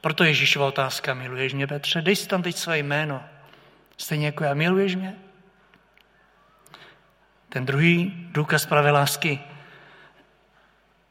Proto 0.00 0.24
Ježíšova 0.24 0.66
otázka, 0.66 1.14
miluješ 1.14 1.54
mě, 1.54 1.66
Petře? 1.66 2.02
Dej 2.02 2.16
si 2.16 2.28
tam 2.28 2.42
teď 2.42 2.56
své 2.56 2.78
jméno. 2.78 3.24
Stejně 3.96 4.26
jako 4.26 4.44
já, 4.44 4.54
miluješ 4.54 4.94
mě? 4.94 5.16
Ten 7.48 7.66
druhý 7.66 8.12
důkaz 8.32 8.66
pravé 8.66 8.90
lásky 8.90 9.40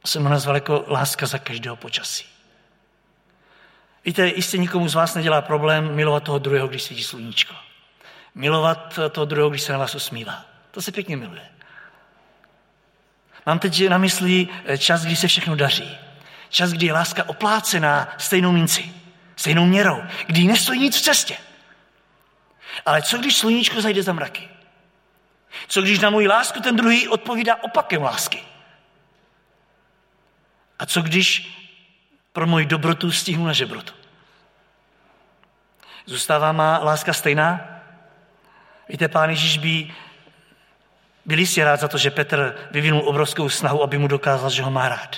jsem 0.06 0.22
ho 0.22 0.28
nazval 0.28 0.56
jako 0.56 0.84
láska 0.88 1.26
za 1.26 1.38
každého 1.38 1.76
počasí. 1.76 2.26
Víte, 4.04 4.28
jistě 4.28 4.58
nikomu 4.58 4.88
z 4.88 4.94
vás 4.94 5.14
nedělá 5.14 5.42
problém 5.42 5.94
milovat 5.94 6.22
toho 6.22 6.38
druhého, 6.38 6.68
když 6.68 6.82
svítí 6.82 7.04
sluníčko. 7.04 7.54
Milovat 8.34 8.98
toho 9.10 9.24
druhého, 9.24 9.50
když 9.50 9.62
se 9.62 9.72
na 9.72 9.78
vás 9.78 9.94
usmívá. 9.94 10.44
To 10.70 10.82
se 10.82 10.92
pěkně 10.92 11.16
miluje. 11.16 11.55
Mám 13.46 13.58
teď 13.58 13.88
na 13.88 13.98
mysli 13.98 14.48
čas, 14.78 15.04
kdy 15.04 15.16
se 15.16 15.28
všechno 15.28 15.56
daří. 15.56 15.98
Čas, 16.48 16.72
kdy 16.72 16.86
je 16.86 16.92
láska 16.92 17.28
oplácená 17.28 18.08
stejnou 18.18 18.52
minci, 18.52 18.94
stejnou 19.36 19.66
měrou, 19.66 20.02
kdy 20.26 20.44
nestojí 20.44 20.80
nic 20.80 20.96
v 20.96 21.02
cestě. 21.02 21.36
Ale 22.86 23.02
co 23.02 23.18
když 23.18 23.36
sluníčko 23.36 23.80
zajde 23.80 24.02
za 24.02 24.12
mraky? 24.12 24.48
Co 25.68 25.82
když 25.82 25.98
na 25.98 26.10
moji 26.10 26.28
lásku 26.28 26.60
ten 26.60 26.76
druhý 26.76 27.08
odpovídá 27.08 27.56
opakem 27.62 28.02
lásky? 28.02 28.42
A 30.78 30.86
co 30.86 31.02
když 31.02 31.56
pro 32.32 32.46
moji 32.46 32.66
dobrotu 32.66 33.12
stihnu 33.12 33.46
na 33.46 33.52
žebrotu? 33.52 33.92
Zůstává 36.06 36.52
má 36.52 36.78
láska 36.78 37.12
stejná? 37.12 37.60
Víte, 38.88 39.08
pán 39.08 39.30
Ježíš 39.30 39.58
by 39.58 39.94
byl 41.26 41.38
jistě 41.38 41.64
rád 41.64 41.80
za 41.80 41.88
to, 41.88 41.98
že 41.98 42.10
Petr 42.10 42.54
vyvinul 42.70 43.08
obrovskou 43.08 43.48
snahu, 43.48 43.82
aby 43.82 43.98
mu 43.98 44.08
dokázal, 44.08 44.50
že 44.50 44.62
ho 44.62 44.70
má 44.70 44.88
rád. 44.88 45.16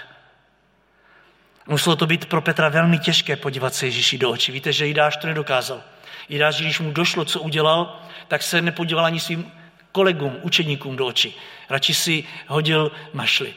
Muselo 1.67 1.97
to 1.97 2.07
být 2.07 2.27
pro 2.27 2.43
Petra 2.43 2.69
velmi 2.69 2.99
těžké 2.99 3.37
podívat 3.37 3.75
se 3.75 3.87
Ježíši 3.87 4.19
do 4.19 4.31
očí. 4.31 4.53
Víte, 4.53 4.73
že 4.73 4.87
Jidáš 4.87 5.17
to 5.17 5.27
nedokázal. 5.27 5.83
Jidáš, 6.29 6.61
když 6.61 6.81
mu 6.81 6.93
došlo, 6.93 7.25
co 7.25 7.41
udělal, 7.41 8.01
tak 8.29 8.43
se 8.43 8.63
nepodíval 8.63 9.05
ani 9.05 9.21
svým 9.21 9.53
kolegům, 9.93 10.37
učeníkům 10.43 10.97
do 10.97 11.07
očí. 11.07 11.37
Radši 11.71 11.95
si 11.95 12.25
hodil 12.47 12.93
mašly. 13.13 13.55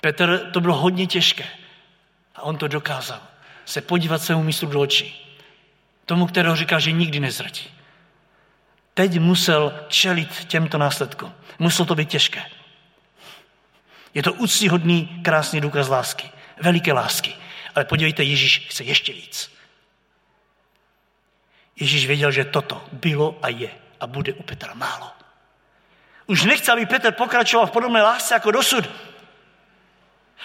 Petr 0.00 0.50
to 0.52 0.60
bylo 0.60 0.74
hodně 0.74 1.06
těžké 1.06 1.44
a 2.36 2.42
on 2.42 2.56
to 2.56 2.68
dokázal. 2.68 3.20
Se 3.64 3.80
podívat 3.80 4.22
svému 4.22 4.42
místu 4.42 4.66
do 4.66 4.80
očí. 4.80 5.36
Tomu, 6.06 6.26
kterého 6.26 6.56
říká, 6.56 6.78
že 6.78 6.92
nikdy 6.92 7.20
nezradí. 7.20 7.77
Teď 8.98 9.18
musel 9.18 9.84
čelit 9.88 10.44
těmto 10.44 10.78
následkům. 10.78 11.34
Muselo 11.58 11.86
to 11.86 11.94
být 11.94 12.08
těžké. 12.08 12.42
Je 14.14 14.22
to 14.22 14.32
úctyhodný, 14.32 15.20
krásný 15.24 15.60
důkaz 15.60 15.88
lásky. 15.88 16.30
Veliké 16.60 16.92
lásky. 16.92 17.34
Ale 17.74 17.84
podívejte, 17.84 18.22
Ježíš 18.22 18.66
chce 18.70 18.84
ještě 18.84 19.12
víc. 19.12 19.52
Ježíš 21.76 22.06
věděl, 22.06 22.30
že 22.30 22.44
toto 22.44 22.84
bylo 22.92 23.38
a 23.42 23.48
je 23.48 23.70
a 24.00 24.06
bude 24.06 24.32
u 24.32 24.42
Petra 24.42 24.74
málo. 24.74 25.10
Už 26.26 26.44
nechce, 26.44 26.72
aby 26.72 26.86
Petr 26.86 27.12
pokračoval 27.12 27.66
v 27.66 27.70
podobné 27.70 28.02
lásce 28.02 28.34
jako 28.34 28.50
dosud. 28.50 28.90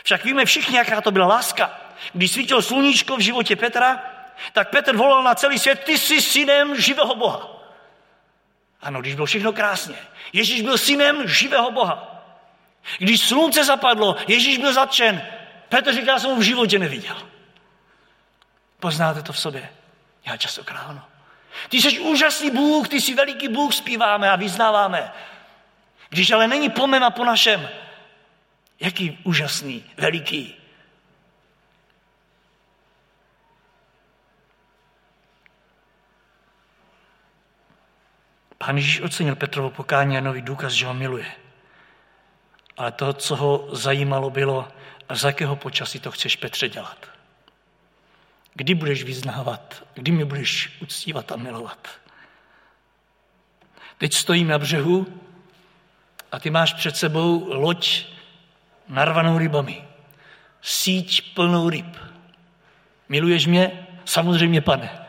Však 0.03 0.23
víme 0.23 0.45
všichni, 0.45 0.77
jaká 0.77 1.01
to 1.01 1.11
byla 1.11 1.27
láska. 1.27 1.79
Když 2.13 2.31
svítilo 2.31 2.61
sluníčko 2.61 3.17
v 3.17 3.21
životě 3.21 3.55
Petra, 3.55 4.03
tak 4.51 4.69
Petr 4.69 4.95
volal 4.95 5.23
na 5.23 5.35
celý 5.35 5.59
svět, 5.59 5.83
ty 5.83 5.97
jsi 5.97 6.21
synem 6.21 6.81
živého 6.81 7.15
Boha. 7.15 7.62
Ano, 8.83 9.01
když 9.01 9.15
bylo 9.15 9.25
všechno 9.25 9.53
krásně. 9.53 9.95
Ježíš 10.33 10.61
byl 10.61 10.77
synem 10.77 11.27
živého 11.27 11.71
Boha. 11.71 12.25
Když 12.97 13.21
slunce 13.21 13.65
zapadlo, 13.65 14.15
Ježíš 14.27 14.57
byl 14.57 14.73
zatčen. 14.73 15.27
Petr 15.69 15.93
říká, 15.93 16.19
jsem 16.19 16.29
ho 16.29 16.35
v 16.35 16.41
životě 16.41 16.79
neviděl. 16.79 17.15
Poznáte 18.79 19.21
to 19.21 19.33
v 19.33 19.39
sobě? 19.39 19.69
Já 20.25 20.37
častokrát 20.37 20.85
ano. 20.87 21.01
Ty 21.69 21.81
jsi 21.81 21.99
úžasný 21.99 22.51
Bůh, 22.51 22.87
ty 22.87 23.01
jsi 23.01 23.13
veliký 23.13 23.47
Bůh, 23.47 23.73
zpíváme 23.73 24.31
a 24.31 24.35
vyznáváme. 24.35 25.11
Když 26.09 26.31
ale 26.31 26.47
není 26.47 26.69
po 26.69 26.87
mém 26.87 27.03
a 27.03 27.09
po 27.09 27.25
našem, 27.25 27.69
jaký 28.79 29.19
úžasný, 29.23 29.83
veliký. 29.97 30.62
Pán 38.65 38.77
Ježíš 38.77 39.01
ocenil 39.01 39.35
Petrovo 39.35 39.69
pokání 39.69 40.17
a 40.17 40.21
nový 40.21 40.41
důkaz, 40.41 40.73
že 40.73 40.85
ho 40.85 40.93
miluje. 40.93 41.25
Ale 42.77 42.91
to, 42.91 43.13
co 43.13 43.35
ho 43.35 43.67
zajímalo, 43.71 44.29
bylo, 44.29 44.67
a 45.09 45.15
za 45.15 45.27
jakého 45.27 45.55
počasí 45.55 45.99
to 45.99 46.11
chceš, 46.11 46.35
Petře, 46.35 46.69
dělat. 46.69 47.05
Kdy 48.53 48.75
budeš 48.75 49.03
vyznávat, 49.03 49.83
kdy 49.93 50.11
mě 50.11 50.25
budeš 50.25 50.77
uctívat 50.81 51.31
a 51.31 51.35
milovat. 51.35 51.87
Teď 53.97 54.13
stojím 54.13 54.47
na 54.47 54.59
břehu 54.59 55.21
a 56.31 56.39
ty 56.39 56.49
máš 56.49 56.73
před 56.73 56.97
sebou 56.97 57.53
loď 57.53 58.05
narvanou 58.87 59.37
rybami. 59.37 59.87
Síť 60.61 61.33
plnou 61.33 61.69
ryb. 61.69 61.97
Miluješ 63.09 63.47
mě? 63.47 63.87
Samozřejmě, 64.05 64.61
pane. 64.61 65.02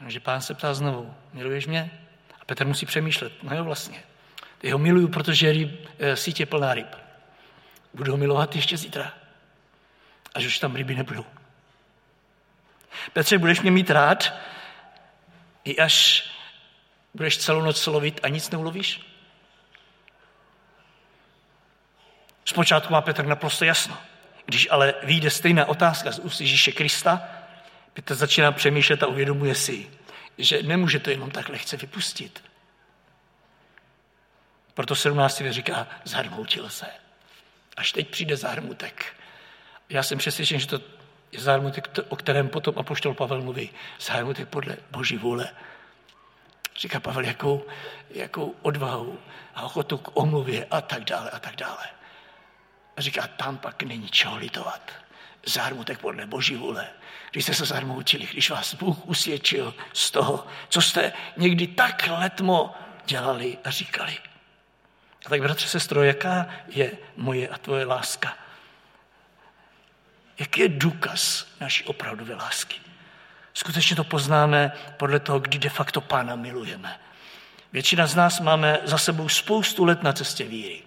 Takže 0.00 0.20
pán 0.20 0.40
se 0.40 0.54
ptá 0.54 0.74
znovu, 0.74 1.14
miluješ 1.32 1.66
mě? 1.66 1.90
A 2.40 2.44
Petr 2.44 2.66
musí 2.66 2.86
přemýšlet, 2.86 3.42
no 3.42 3.56
jo 3.56 3.64
vlastně. 3.64 4.02
Ty 4.58 4.70
ho 4.70 4.78
miluju, 4.78 5.08
protože 5.08 5.52
ryb, 5.52 5.88
e, 5.98 6.16
sítě 6.16 6.46
plná 6.46 6.74
ryb. 6.74 6.96
Budu 7.94 8.12
ho 8.12 8.18
milovat 8.18 8.56
ještě 8.56 8.76
zítra, 8.76 9.14
až 10.34 10.46
už 10.46 10.58
tam 10.58 10.76
ryby 10.76 10.94
nebudou. 10.94 11.24
Petře, 13.12 13.38
budeš 13.38 13.60
mě 13.60 13.70
mít 13.70 13.90
rád, 13.90 14.32
i 15.64 15.78
až 15.78 16.30
budeš 17.14 17.38
celou 17.38 17.62
noc 17.62 17.86
lovit 17.86 18.20
a 18.22 18.28
nic 18.28 18.50
neulovíš? 18.50 19.00
Zpočátku 22.44 22.92
má 22.92 23.00
Petr 23.00 23.26
naprosto 23.26 23.64
jasno. 23.64 23.98
Když 24.44 24.68
ale 24.70 24.94
vyjde 25.02 25.30
stejná 25.30 25.66
otázka 25.66 26.12
z 26.12 26.18
úst 26.18 26.40
Ježíše 26.40 26.72
Krista, 26.72 27.28
Petr 27.94 28.14
začíná 28.14 28.52
přemýšlet 28.52 29.02
a 29.02 29.06
uvědomuje 29.06 29.54
si, 29.54 29.90
že 30.38 30.62
nemůže 30.62 30.98
to 30.98 31.10
jenom 31.10 31.30
tak 31.30 31.48
lehce 31.48 31.76
vypustit. 31.76 32.42
Proto 34.74 34.94
17. 34.94 35.42
říká, 35.50 35.86
zarmoutil 36.04 36.68
se. 36.68 36.86
Až 37.76 37.92
teď 37.92 38.08
přijde 38.08 38.36
zármutek. 38.36 39.16
Já 39.88 40.02
jsem 40.02 40.18
přesvědčen, 40.18 40.60
že 40.60 40.66
to 40.66 40.80
je 41.32 41.40
zármutek, 41.40 41.98
o 42.08 42.16
kterém 42.16 42.48
potom 42.48 42.74
apoštol 42.78 43.14
Pavel 43.14 43.42
mluví. 43.42 43.70
Zármutek 44.00 44.48
podle 44.48 44.76
boží 44.90 45.16
vůle. 45.16 45.48
Říká 46.76 47.00
Pavel, 47.00 47.24
jakou, 47.24 47.64
jakou 48.10 48.54
odvahu 48.62 49.18
a 49.54 49.62
ochotu 49.62 49.98
k 49.98 50.16
omluvě 50.16 50.66
a 50.70 50.80
tak 50.80 51.04
dále 51.04 51.30
a 51.30 51.38
tak 51.38 51.56
dále. 51.56 51.86
A 52.96 53.00
říká, 53.00 53.26
tam 53.26 53.58
pak 53.58 53.82
není 53.82 54.08
čeho 54.08 54.36
litovat. 54.36 54.92
Zármutek 55.46 55.98
podle 55.98 56.26
boží 56.26 56.56
vůle. 56.56 56.88
Když 57.30 57.44
jste 57.44 57.54
se 57.54 57.64
zarmoutili, 57.64 58.26
když 58.26 58.50
vás 58.50 58.74
Bůh 58.74 59.06
usvědčil 59.06 59.74
z 59.92 60.10
toho, 60.10 60.46
co 60.68 60.82
jste 60.82 61.12
někdy 61.36 61.66
tak 61.66 62.08
letmo 62.18 62.74
dělali 63.04 63.58
a 63.64 63.70
říkali. 63.70 64.18
A 65.26 65.28
tak, 65.28 65.40
bratře, 65.40 65.68
sestro, 65.68 66.02
jaká 66.02 66.46
je 66.68 66.92
moje 67.16 67.48
a 67.48 67.58
tvoje 67.58 67.84
láska? 67.84 68.36
Jaký 70.38 70.60
je 70.60 70.68
důkaz 70.68 71.46
naší 71.60 71.84
opravdové 71.84 72.34
lásky? 72.34 72.76
Skutečně 73.54 73.96
to 73.96 74.04
poznáme 74.04 74.72
podle 74.96 75.20
toho, 75.20 75.40
kdy 75.40 75.58
de 75.58 75.68
facto 75.68 76.00
Pána 76.00 76.36
milujeme. 76.36 77.00
Většina 77.72 78.06
z 78.06 78.14
nás 78.14 78.40
máme 78.40 78.78
za 78.84 78.98
sebou 78.98 79.28
spoustu 79.28 79.84
let 79.84 80.02
na 80.02 80.12
cestě 80.12 80.44
víry. 80.44 80.82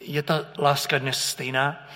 Je 0.00 0.22
ta 0.22 0.40
láska 0.58 0.98
dnes 0.98 1.28
stejná? 1.28 1.86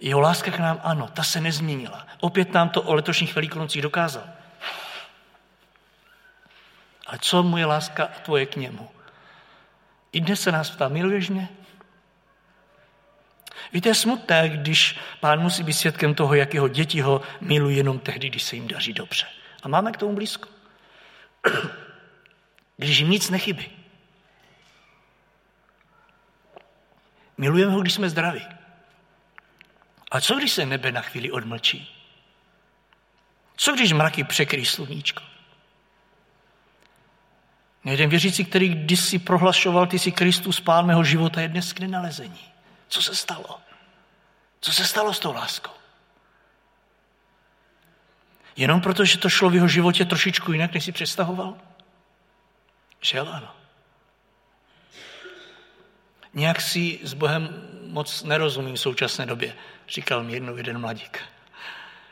Jeho 0.00 0.20
láska 0.20 0.50
k 0.50 0.58
nám 0.58 0.80
ano, 0.82 1.08
ta 1.14 1.22
se 1.22 1.40
nezměnila. 1.40 2.06
Opět 2.20 2.52
nám 2.52 2.68
to 2.68 2.82
o 2.82 2.94
letošních 2.94 3.34
velikonocích 3.34 3.82
dokázal. 3.82 4.24
Ale 7.06 7.18
co 7.18 7.42
moje 7.42 7.66
láska 7.66 8.04
a 8.04 8.20
tvoje 8.20 8.46
k 8.46 8.56
němu? 8.56 8.90
I 10.12 10.20
dnes 10.20 10.40
se 10.40 10.52
nás 10.52 10.70
ptá, 10.70 10.88
miluješ 10.88 11.30
mě? 11.30 11.48
Víte, 13.72 13.88
je 13.88 13.94
smutné, 13.94 14.48
když 14.48 14.98
pán 15.20 15.40
musí 15.40 15.62
být 15.62 15.72
svědkem 15.72 16.14
toho, 16.14 16.34
jak 16.34 16.54
jeho 16.54 16.68
děti 16.68 17.00
ho 17.00 17.22
milují 17.40 17.76
jenom 17.76 17.98
tehdy, 17.98 18.28
když 18.28 18.42
se 18.42 18.56
jim 18.56 18.68
daří 18.68 18.92
dobře. 18.92 19.26
A 19.62 19.68
máme 19.68 19.92
k 19.92 19.96
tomu 19.96 20.14
blízko. 20.14 20.48
Když 22.76 22.98
jim 22.98 23.10
nic 23.10 23.30
nechybí. 23.30 23.70
Milujeme 27.38 27.72
ho, 27.72 27.80
když 27.80 27.94
jsme 27.94 28.10
zdraví. 28.10 28.59
A 30.10 30.20
co, 30.20 30.34
když 30.34 30.52
se 30.52 30.66
nebe 30.66 30.92
na 30.92 31.00
chvíli 31.00 31.30
odmlčí? 31.30 31.96
Co, 33.56 33.72
když 33.72 33.92
mraky 33.92 34.24
překryjí 34.24 34.66
sluníčko? 34.66 35.22
Jeden 37.84 38.10
věřící, 38.10 38.44
který 38.44 38.68
kdysi 38.68 39.18
prohlašoval, 39.18 39.86
ty 39.86 39.98
jsi 39.98 40.12
Kristus, 40.12 40.60
pán 40.60 40.86
mého 40.86 41.04
života, 41.04 41.40
je 41.40 41.48
dnes 41.48 41.72
k 41.72 41.80
nenalezení. 41.80 42.40
Co 42.88 43.02
se 43.02 43.14
stalo? 43.14 43.60
Co 44.60 44.72
se 44.72 44.84
stalo 44.84 45.14
s 45.14 45.18
tou 45.18 45.32
láskou? 45.32 45.72
Jenom 48.56 48.80
proto, 48.80 49.04
že 49.04 49.18
to 49.18 49.28
šlo 49.28 49.50
v 49.50 49.54
jeho 49.54 49.68
životě 49.68 50.04
trošičku 50.04 50.52
jinak, 50.52 50.74
než 50.74 50.84
si 50.84 50.92
představoval? 50.92 51.56
Žel 53.00 53.28
ano. 53.28 53.54
Nějak 56.34 56.60
si 56.60 57.00
s 57.02 57.14
Bohem 57.14 57.48
moc 57.90 58.22
nerozumím 58.22 58.74
v 58.74 58.80
současné 58.80 59.26
době, 59.26 59.54
říkal 59.88 60.22
mi 60.22 60.32
jednou 60.32 60.56
jeden 60.56 60.78
mladík. 60.78 61.18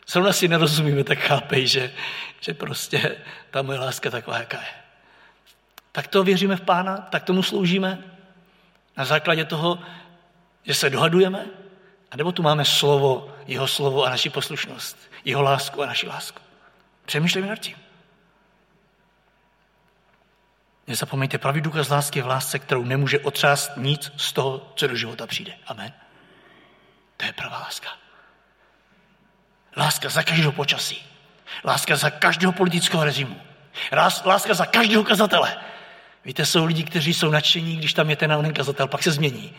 Zrovna 0.09 0.33
si 0.33 0.49
nerozumíme, 0.49 1.05
tak 1.05 1.19
chápej, 1.19 1.67
že, 1.67 1.93
že 2.41 2.55
prostě 2.55 3.17
ta 3.51 3.63
moje 3.63 3.79
láska 3.79 4.11
taková, 4.11 4.39
jaká 4.39 4.61
je. 4.61 4.69
Tak 5.93 6.09
to 6.09 6.25
věříme 6.25 6.57
v 6.57 6.61
Pána, 6.61 6.97
tak 6.97 7.25
tomu 7.25 7.43
sloužíme. 7.43 7.99
Na 8.97 9.05
základě 9.05 9.45
toho, 9.45 9.79
že 10.65 10.75
se 10.75 10.91
dohadujeme, 10.91 11.47
a 12.11 12.17
nebo 12.17 12.33
tu 12.33 12.43
máme 12.43 12.65
slovo, 12.65 13.35
jeho 13.47 13.69
slovo 13.69 14.05
a 14.05 14.11
naši 14.11 14.31
poslušnost, 14.31 14.99
jeho 15.25 15.43
lásku 15.43 15.83
a 15.83 15.87
naši 15.87 16.07
lásku. 16.07 16.41
Přemýšlejme 17.05 17.49
nad 17.49 17.59
tím. 17.59 17.77
Nezapomeňte, 20.89 21.39
pravý 21.39 21.61
důkaz 21.61 21.89
lásky 21.89 22.19
je 22.19 22.23
v 22.23 22.27
lásce, 22.27 22.59
kterou 22.59 22.85
nemůže 22.85 23.19
otřást 23.19 23.71
nic 23.77 24.13
z 24.17 24.33
toho, 24.33 24.73
co 24.75 24.87
do 24.87 24.97
života 24.97 25.27
přijde. 25.27 25.53
Amen. 25.67 25.93
To 27.17 27.27
je 27.27 27.33
pravá 27.33 27.59
láska. 27.59 27.89
Láska 29.77 30.09
za 30.09 30.23
každého 30.23 30.53
počasí. 30.53 31.03
Láska 31.65 31.97
za 31.97 32.11
každého 32.11 32.53
politického 32.53 33.05
režimu. 33.05 33.41
Láska 34.25 34.55
za 34.55 34.67
každého 34.67 35.05
kazatele. 35.05 35.57
Víte, 36.25 36.47
jsou 36.47 36.65
lidi, 36.65 36.85
kteří 36.85 37.15
jsou 37.15 37.31
nadšení, 37.31 37.77
když 37.77 37.93
tam 37.93 38.11
je 38.11 38.17
ten 38.17 38.33
onen 38.33 38.55
kazatel, 38.55 38.89
pak 38.89 39.03
se 39.03 39.11
změní. 39.11 39.55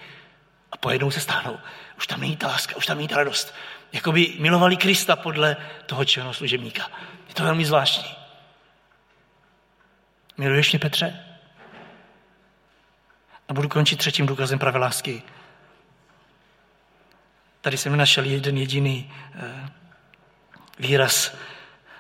A 0.71 0.77
pojednou 0.77 1.11
se 1.11 1.19
stáhnou. 1.19 1.59
Už 1.97 2.07
tam 2.07 2.21
není 2.21 2.38
ta 2.38 2.47
láska, 2.47 2.75
už 2.75 2.86
tam 2.86 2.97
není 2.97 3.07
ta 3.07 3.17
radost. 3.17 3.55
Jakoby 3.93 4.34
milovali 4.39 4.77
Krista 4.77 5.15
podle 5.15 5.57
toho 5.86 6.05
čeho 6.05 6.34
služebníka. 6.34 6.91
Je 7.27 7.34
to 7.34 7.43
velmi 7.43 7.65
zvláštní. 7.65 8.19
Miluješ 10.39 10.71
mě, 10.71 10.79
Petře? 10.79 11.19
A 13.49 13.53
budu 13.53 13.69
končit 13.69 13.95
třetím 13.95 14.25
důkazem 14.25 14.59
pravé 14.59 14.79
lásky. 14.79 15.21
Tady 17.61 17.77
jsem 17.77 17.97
našel 17.97 18.25
jeden 18.25 18.57
jediný 18.57 19.11
eh, 19.35 19.69
výraz, 20.79 21.35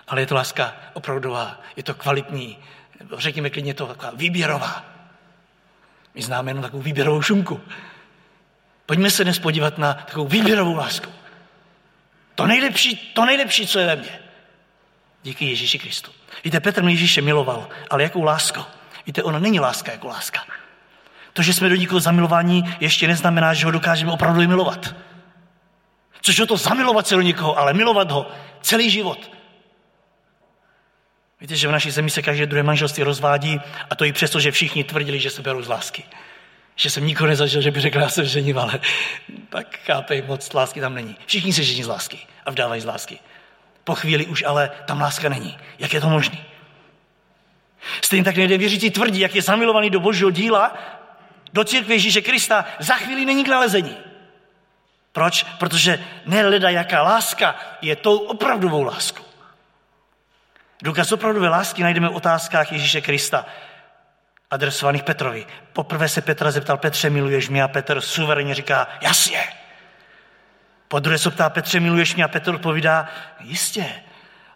ale 0.07 0.21
je 0.21 0.25
to 0.25 0.35
láska 0.35 0.75
opravdová, 0.93 1.61
je 1.75 1.83
to 1.83 1.93
kvalitní, 1.93 2.57
řekněme 3.17 3.49
klidně 3.49 3.73
to 3.73 3.87
taková 3.87 4.11
výběrová. 4.15 4.85
My 6.15 6.21
známe 6.21 6.51
jenom 6.51 6.63
takovou 6.63 6.83
výběrovou 6.83 7.21
šumku. 7.21 7.61
Pojďme 8.85 9.11
se 9.11 9.23
dnes 9.23 9.39
podívat 9.39 9.77
na 9.77 9.93
takovou 9.93 10.27
výběrovou 10.27 10.75
lásku. 10.75 11.11
To 12.35 12.47
nejlepší, 12.47 12.95
to 12.95 13.25
nejlepší, 13.25 13.67
co 13.67 13.79
je 13.79 13.87
ve 13.87 13.95
mně. 13.95 14.19
Díky 15.23 15.45
Ježíši 15.45 15.79
Kristu. 15.79 16.18
Víte, 16.43 16.59
Petr 16.59 16.83
Ježíše 16.83 17.21
miloval, 17.21 17.69
ale 17.89 18.03
jakou 18.03 18.23
láskou? 18.23 18.63
Víte, 19.05 19.23
ona 19.23 19.39
není 19.39 19.59
láska 19.59 19.91
jako 19.91 20.07
láska. 20.07 20.43
To, 21.33 21.41
že 21.41 21.53
jsme 21.53 21.69
do 21.69 21.75
někoho 21.75 21.99
zamilováni, 21.99 22.63
ještě 22.79 23.07
neznamená, 23.07 23.53
že 23.53 23.65
ho 23.65 23.71
dokážeme 23.71 24.11
opravdu 24.11 24.47
milovat. 24.47 24.95
Což 26.21 26.39
o 26.39 26.45
to 26.45 26.57
zamilovat 26.57 27.07
se 27.07 27.15
do 27.15 27.21
někoho, 27.21 27.59
ale 27.59 27.73
milovat 27.73 28.11
ho 28.11 28.31
celý 28.61 28.89
život. 28.89 29.31
Víte, 31.41 31.55
že 31.55 31.67
v 31.67 31.71
naší 31.71 31.91
zemi 31.91 32.09
se 32.09 32.21
každé 32.21 32.45
druhé 32.45 32.63
manželství 32.63 33.03
rozvádí 33.03 33.61
a 33.89 33.95
to 33.95 34.05
i 34.05 34.13
přesto, 34.13 34.39
že 34.39 34.51
všichni 34.51 34.83
tvrdili, 34.83 35.19
že 35.19 35.29
se 35.29 35.41
berou 35.41 35.61
z 35.61 35.67
lásky. 35.67 36.03
Že 36.75 36.89
jsem 36.89 37.05
nikoho 37.05 37.27
nezažil, 37.27 37.61
že 37.61 37.71
by 37.71 37.81
řekl, 37.81 37.99
já 37.99 38.09
jsem 38.09 38.25
žením, 38.25 38.57
ale 38.57 38.79
pak 39.49 39.79
chápej, 39.85 40.21
moc 40.21 40.53
lásky 40.53 40.81
tam 40.81 40.93
není. 40.93 41.15
Všichni 41.25 41.53
se 41.53 41.63
žení 41.63 41.83
z 41.83 41.87
lásky 41.87 42.19
a 42.45 42.51
vdávají 42.51 42.81
z 42.81 42.85
lásky. 42.85 43.19
Po 43.89 43.95
chvíli 43.95 44.25
už 44.25 44.43
ale 44.43 44.71
tam 44.85 45.01
láska 45.01 45.29
není. 45.29 45.57
Jak 45.79 45.93
je 45.93 46.01
to 46.01 46.09
možné? 46.09 46.37
Stejně 48.01 48.23
tak 48.23 48.37
nejde 48.37 48.57
věřící 48.57 48.91
tvrdí, 48.91 49.19
jak 49.19 49.35
je 49.35 49.41
zamilovaný 49.41 49.89
do 49.89 49.99
božího 49.99 50.29
díla, 50.29 50.77
do 51.53 51.63
církve 51.63 51.93
Ježíše 51.93 52.21
Krista, 52.21 52.65
za 52.79 52.95
chvíli 52.95 53.25
není 53.25 53.43
k 53.43 53.47
nalezení. 53.47 53.97
Proč? 55.11 55.43
Protože 55.43 56.05
neleda 56.25 56.69
jaká 56.69 57.01
láska 57.01 57.55
je 57.81 57.95
tou 57.95 58.17
opravdovou 58.17 58.83
láskou. 58.83 59.23
Důkaz 60.83 61.11
opravdové 61.11 61.49
lásky 61.49 61.83
najdeme 61.83 62.09
v 62.09 62.15
otázkách 62.15 62.71
Ježíše 62.71 63.01
Krista, 63.01 63.45
adresovaných 64.51 65.03
Petrovi. 65.03 65.45
Poprvé 65.73 66.09
se 66.09 66.21
Petra 66.21 66.51
zeptal, 66.51 66.77
Petře, 66.77 67.09
miluješ 67.09 67.49
mě? 67.49 67.63
A 67.63 67.67
Petr 67.67 68.01
suverénně 68.01 68.55
říká, 68.55 68.87
jasně. 69.01 69.58
Po 70.89 70.99
druhé 70.99 71.17
se 71.17 71.31
ptá, 71.31 71.49
Petře, 71.49 71.79
miluješ 71.79 72.15
mě? 72.15 72.23
A 72.23 72.27
Petr 72.27 72.55
odpovídá, 72.55 73.09
jistě. 73.39 74.03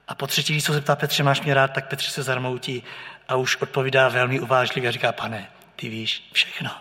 A 0.08 0.16
po 0.16 0.28
třetí, 0.28 0.54
když 0.54 0.64
se 0.64 0.74
zeptá, 0.74 0.96
Petře, 0.96 1.24
máš 1.24 1.42
mě 1.42 1.54
rád, 1.54 1.68
tak 1.68 1.88
Petře 1.88 2.12
se 2.12 2.24
zarmoutí 2.24 2.84
a 3.28 3.36
už 3.36 3.58
odpovídá 3.58 4.10
velmi 4.10 4.40
uvážlivě 4.40 4.90
a 4.90 4.92
říká, 4.92 5.12
pane, 5.12 5.52
ty 5.76 5.90
víš 5.90 6.30
všechno. 6.34 6.72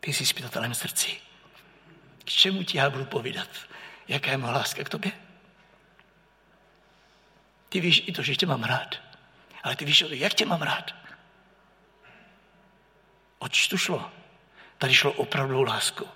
Ty 0.00 0.12
jsi 0.12 0.26
zpytatelem 0.26 0.74
srdcí. 0.74 1.18
K 2.24 2.30
čemu 2.30 2.62
ti 2.62 2.78
já 2.78 2.90
budu 2.90 3.04
povídat? 3.04 3.48
Jaká 4.08 4.30
je 4.30 4.36
má 4.36 4.50
láska 4.50 4.84
k 4.84 4.88
tobě? 4.88 5.12
Ty 7.68 7.80
víš 7.80 8.02
i 8.06 8.12
to, 8.12 8.22
že 8.22 8.36
tě 8.36 8.46
mám 8.46 8.64
rád. 8.64 8.94
Ale 9.62 9.76
ty 9.76 9.84
víš, 9.84 10.04
jak 10.10 10.34
tě 10.34 10.46
mám 10.46 10.62
rád. 10.62 10.94
Oč 13.38 13.68
tu 13.68 13.78
šlo? 13.78 14.10
Tady 14.78 14.94
šlo 14.94 15.12
opravdu 15.12 15.62
lásku. 15.62 16.08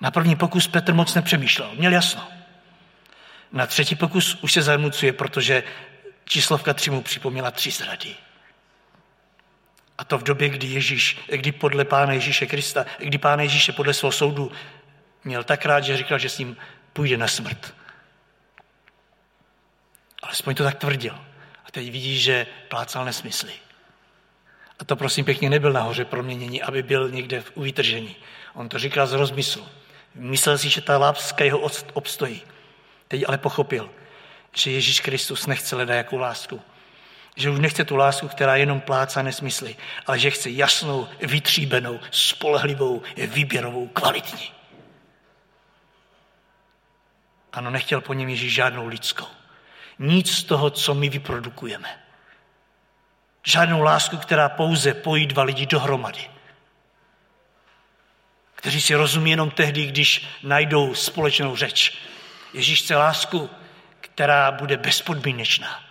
Na 0.00 0.10
první 0.10 0.36
pokus 0.36 0.68
Petr 0.68 0.94
moc 0.94 1.14
nepřemýšlel, 1.14 1.70
měl 1.74 1.92
jasno. 1.92 2.28
Na 3.52 3.66
třetí 3.66 3.94
pokus 3.94 4.34
už 4.34 4.52
se 4.52 4.62
zamucuje, 4.62 5.12
protože 5.12 5.62
číslovka 6.24 6.74
tři 6.74 6.90
mu 6.90 7.02
připomněla 7.02 7.50
tři 7.50 7.70
zrady. 7.70 8.14
A 9.98 10.04
to 10.04 10.18
v 10.18 10.22
době, 10.22 10.48
kdy 10.48 10.66
Ježíš, 10.66 11.18
kdy 11.26 11.52
podle 11.52 11.84
Pána 11.84 12.12
Ježíše 12.12 12.46
Krista, 12.46 12.86
kdy 12.98 13.18
Pána 13.18 13.42
Ježíše 13.42 13.72
podle 13.72 13.94
svého 13.94 14.12
soudu 14.12 14.52
měl 15.24 15.44
tak 15.44 15.66
rád, 15.66 15.84
že 15.84 15.96
říkal, 15.96 16.18
že 16.18 16.28
s 16.28 16.38
ním 16.38 16.56
půjde 16.92 17.16
na 17.16 17.28
smrt. 17.28 17.74
Alespoň 20.22 20.54
to 20.54 20.64
tak 20.64 20.74
tvrdil. 20.74 21.14
A 21.64 21.70
teď 21.70 21.90
vidí, 21.90 22.18
že 22.18 22.46
plácal 22.68 23.04
nesmysly. 23.04 23.52
A 24.78 24.84
to 24.84 24.96
prosím 24.96 25.24
pěkně 25.24 25.50
nebyl 25.50 25.72
nahoře 25.72 26.04
proměnění, 26.04 26.62
aby 26.62 26.82
byl 26.82 27.10
někde 27.10 27.40
v 27.40 27.56
vytržení. 27.56 28.16
On 28.54 28.68
to 28.68 28.78
říkal 28.78 29.06
z 29.06 29.12
rozmyslu. 29.12 29.68
Myslel 30.16 30.58
si, 30.58 30.68
že 30.68 30.80
ta 30.80 30.98
láska 30.98 31.44
jeho 31.44 31.60
obstojí. 31.92 32.42
Teď 33.08 33.24
ale 33.28 33.38
pochopil, 33.38 33.90
že 34.54 34.70
Ježíš 34.70 35.00
Kristus 35.00 35.46
nechce 35.46 35.76
leda 35.76 35.94
jakou 35.94 36.18
lásku. 36.18 36.62
Že 37.36 37.50
už 37.50 37.58
nechce 37.58 37.84
tu 37.84 37.96
lásku, 37.96 38.28
která 38.28 38.56
jenom 38.56 38.80
plácá 38.80 39.22
nesmysly, 39.22 39.76
ale 40.06 40.18
že 40.18 40.30
chce 40.30 40.50
jasnou, 40.50 41.08
vytříbenou, 41.20 42.00
spolehlivou, 42.10 43.02
výběrovou, 43.16 43.88
kvalitní. 43.88 44.52
Ano, 47.52 47.70
nechtěl 47.70 48.00
po 48.00 48.14
něm 48.14 48.28
Ježíš 48.28 48.54
žádnou 48.54 48.86
lidskou. 48.86 49.26
Nic 49.98 50.32
z 50.32 50.44
toho, 50.44 50.70
co 50.70 50.94
my 50.94 51.08
vyprodukujeme. 51.08 52.00
Žádnou 53.42 53.82
lásku, 53.82 54.16
která 54.16 54.48
pouze 54.48 54.94
pojí 54.94 55.26
dva 55.26 55.42
lidi 55.42 55.66
dohromady. 55.66 56.35
Kteří 58.66 58.80
si 58.80 58.94
rozumí 58.94 59.30
jenom 59.30 59.50
tehdy, 59.50 59.86
když 59.86 60.26
najdou 60.42 60.94
společnou 60.94 61.56
řeč. 61.56 61.98
Ježíš 62.52 62.82
chce 62.82 62.96
lásku, 62.96 63.50
která 64.00 64.52
bude 64.52 64.76
bezpodmínečná. 64.76 65.84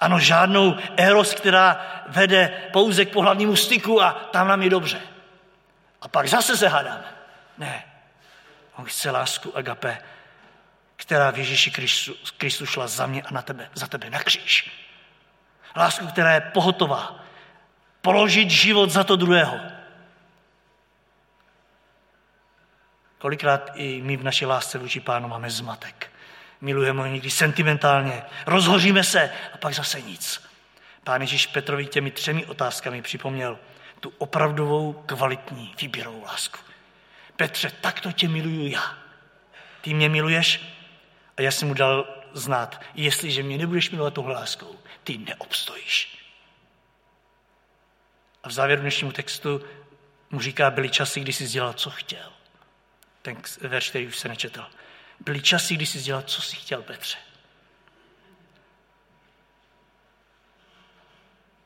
Ano, 0.00 0.20
žádnou 0.20 0.76
eros, 0.96 1.34
která 1.34 1.86
vede 2.08 2.48
pouze 2.72 3.04
k 3.04 3.12
pohlavnímu 3.12 3.56
styku 3.56 4.02
a 4.02 4.12
tam 4.12 4.48
nám 4.48 4.62
je 4.62 4.70
dobře. 4.70 5.00
A 6.02 6.08
pak 6.08 6.28
zase 6.28 6.56
se 6.56 6.68
hádáme. 6.68 7.04
Ne. 7.58 7.84
On 8.76 8.84
chce 8.84 9.10
lásku 9.10 9.56
agape, 9.56 9.98
která 10.96 11.30
v 11.30 11.38
Ježíši 11.38 11.70
Kristu, 11.70 12.14
Kristu 12.38 12.66
šla 12.66 12.86
za 12.86 13.06
mě 13.06 13.22
a 13.22 13.32
na 13.32 13.42
tebe, 13.42 13.70
za 13.74 13.86
tebe 13.86 14.10
na 14.10 14.18
kříž. 14.18 14.70
Lásku, 15.76 16.06
která 16.06 16.34
je 16.34 16.40
pohotová. 16.40 17.24
Položit 18.00 18.50
život 18.50 18.90
za 18.90 19.04
to 19.04 19.16
druhého. 19.16 19.74
Kolikrát 23.18 23.70
i 23.74 24.02
my 24.02 24.16
v 24.16 24.24
naší 24.24 24.46
lásce 24.46 24.78
vůči 24.78 25.00
pánu 25.00 25.28
máme 25.28 25.50
zmatek. 25.50 26.10
Milujeme 26.60 27.00
ho 27.00 27.06
někdy 27.06 27.30
sentimentálně, 27.30 28.22
rozhoříme 28.46 29.04
se 29.04 29.30
a 29.54 29.58
pak 29.58 29.74
zase 29.74 30.00
nic. 30.00 30.42
Pán 31.04 31.20
Ježíš 31.20 31.46
Petrovi 31.46 31.86
těmi 31.86 32.10
třemi 32.10 32.46
otázkami 32.46 33.02
připomněl 33.02 33.58
tu 34.00 34.12
opravdovou, 34.18 34.92
kvalitní, 34.92 35.74
výběrovou 35.80 36.22
lásku. 36.22 36.58
Petře, 37.36 37.70
takto 37.80 38.12
tě 38.12 38.28
miluju 38.28 38.66
já. 38.66 38.98
Ty 39.80 39.94
mě 39.94 40.08
miluješ? 40.08 40.60
A 41.36 41.42
já 41.42 41.50
jsem 41.50 41.68
mu 41.68 41.74
dal 41.74 42.24
znát, 42.32 42.80
jestliže 42.94 43.42
mě 43.42 43.58
nebudeš 43.58 43.90
milovat 43.90 44.14
tohle 44.14 44.34
láskou, 44.34 44.78
ty 45.04 45.18
neobstojíš. 45.18 46.18
A 48.42 48.48
v 48.48 48.52
závěru 48.52 48.80
dnešnímu 48.80 49.12
textu 49.12 49.60
mu 50.30 50.40
říká, 50.40 50.70
byly 50.70 50.90
časy, 50.90 51.20
kdy 51.20 51.32
jsi 51.32 51.48
dělal, 51.48 51.72
co 51.72 51.90
chtěl. 51.90 52.32
Ten 53.24 53.42
verš, 53.60 53.88
který 53.88 54.06
už 54.06 54.18
se 54.18 54.28
nečetl. 54.28 54.66
Byly 55.20 55.42
časy, 55.42 55.74
kdy 55.74 55.86
jsi 55.86 56.02
dělal, 56.02 56.22
co 56.22 56.42
jsi 56.42 56.56
chtěl, 56.56 56.82
Petře. 56.82 57.18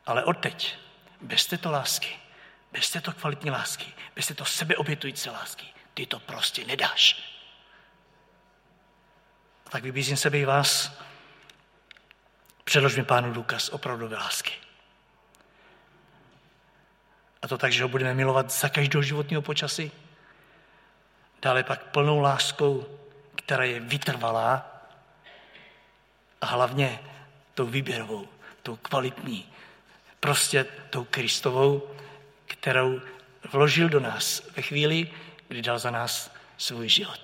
Ale 0.07 0.25
odteď, 0.25 0.77
bez 1.21 1.47
této 1.47 1.71
lásky, 1.71 2.19
bez 2.73 2.91
této 2.91 3.13
kvalitní 3.13 3.51
lásky, 3.51 3.95
bez 4.17 4.27
této 4.27 4.45
sebeobětující 4.45 5.31
lásky, 5.31 5.67
ty 5.95 6.07
to 6.07 6.19
prostě 6.19 6.65
nedáš. 6.65 7.33
A 9.67 9.71
tak 9.71 9.83
vybízím 9.83 10.17
sebe 10.17 10.39
i 10.39 10.45
vás, 10.45 10.93
předlož 12.65 12.97
mi 12.97 13.05
pánu 13.05 13.33
důkaz 13.33 13.69
opravdové 13.69 14.17
lásky. 14.17 14.53
A 17.43 17.49
to 17.49 17.59
tak, 17.59 17.73
že 17.73 17.83
ho 17.83 17.89
budeme 17.89 18.15
milovat 18.15 18.51
za 18.51 18.69
každého 18.69 19.03
životního 19.03 19.43
počasí. 19.43 19.93
Dále 21.43 21.62
pak 21.62 21.84
plnou 21.84 22.20
láskou, 22.20 22.86
která 23.36 23.64
je 23.64 23.80
vytrvalá 23.80 24.66
a 26.41 26.47
hlavně 26.47 27.01
tou 27.55 27.66
výběrovou, 27.66 28.28
tou 28.62 28.76
kvalitní, 28.76 29.53
prostě 30.20 30.64
tou 30.91 31.05
Kristovou, 31.05 31.95
kterou 32.47 33.01
vložil 33.53 33.89
do 33.89 34.01
nás 34.01 34.43
ve 34.57 34.62
chvíli, 34.62 35.11
kdy 35.49 35.62
dal 35.62 35.78
za 35.78 35.91
nás 35.91 36.34
svůj 36.59 36.89
život. 36.89 37.20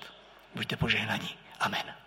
Buďte 0.55 0.75
požehnaní. 0.75 1.37
Amen. 1.59 2.04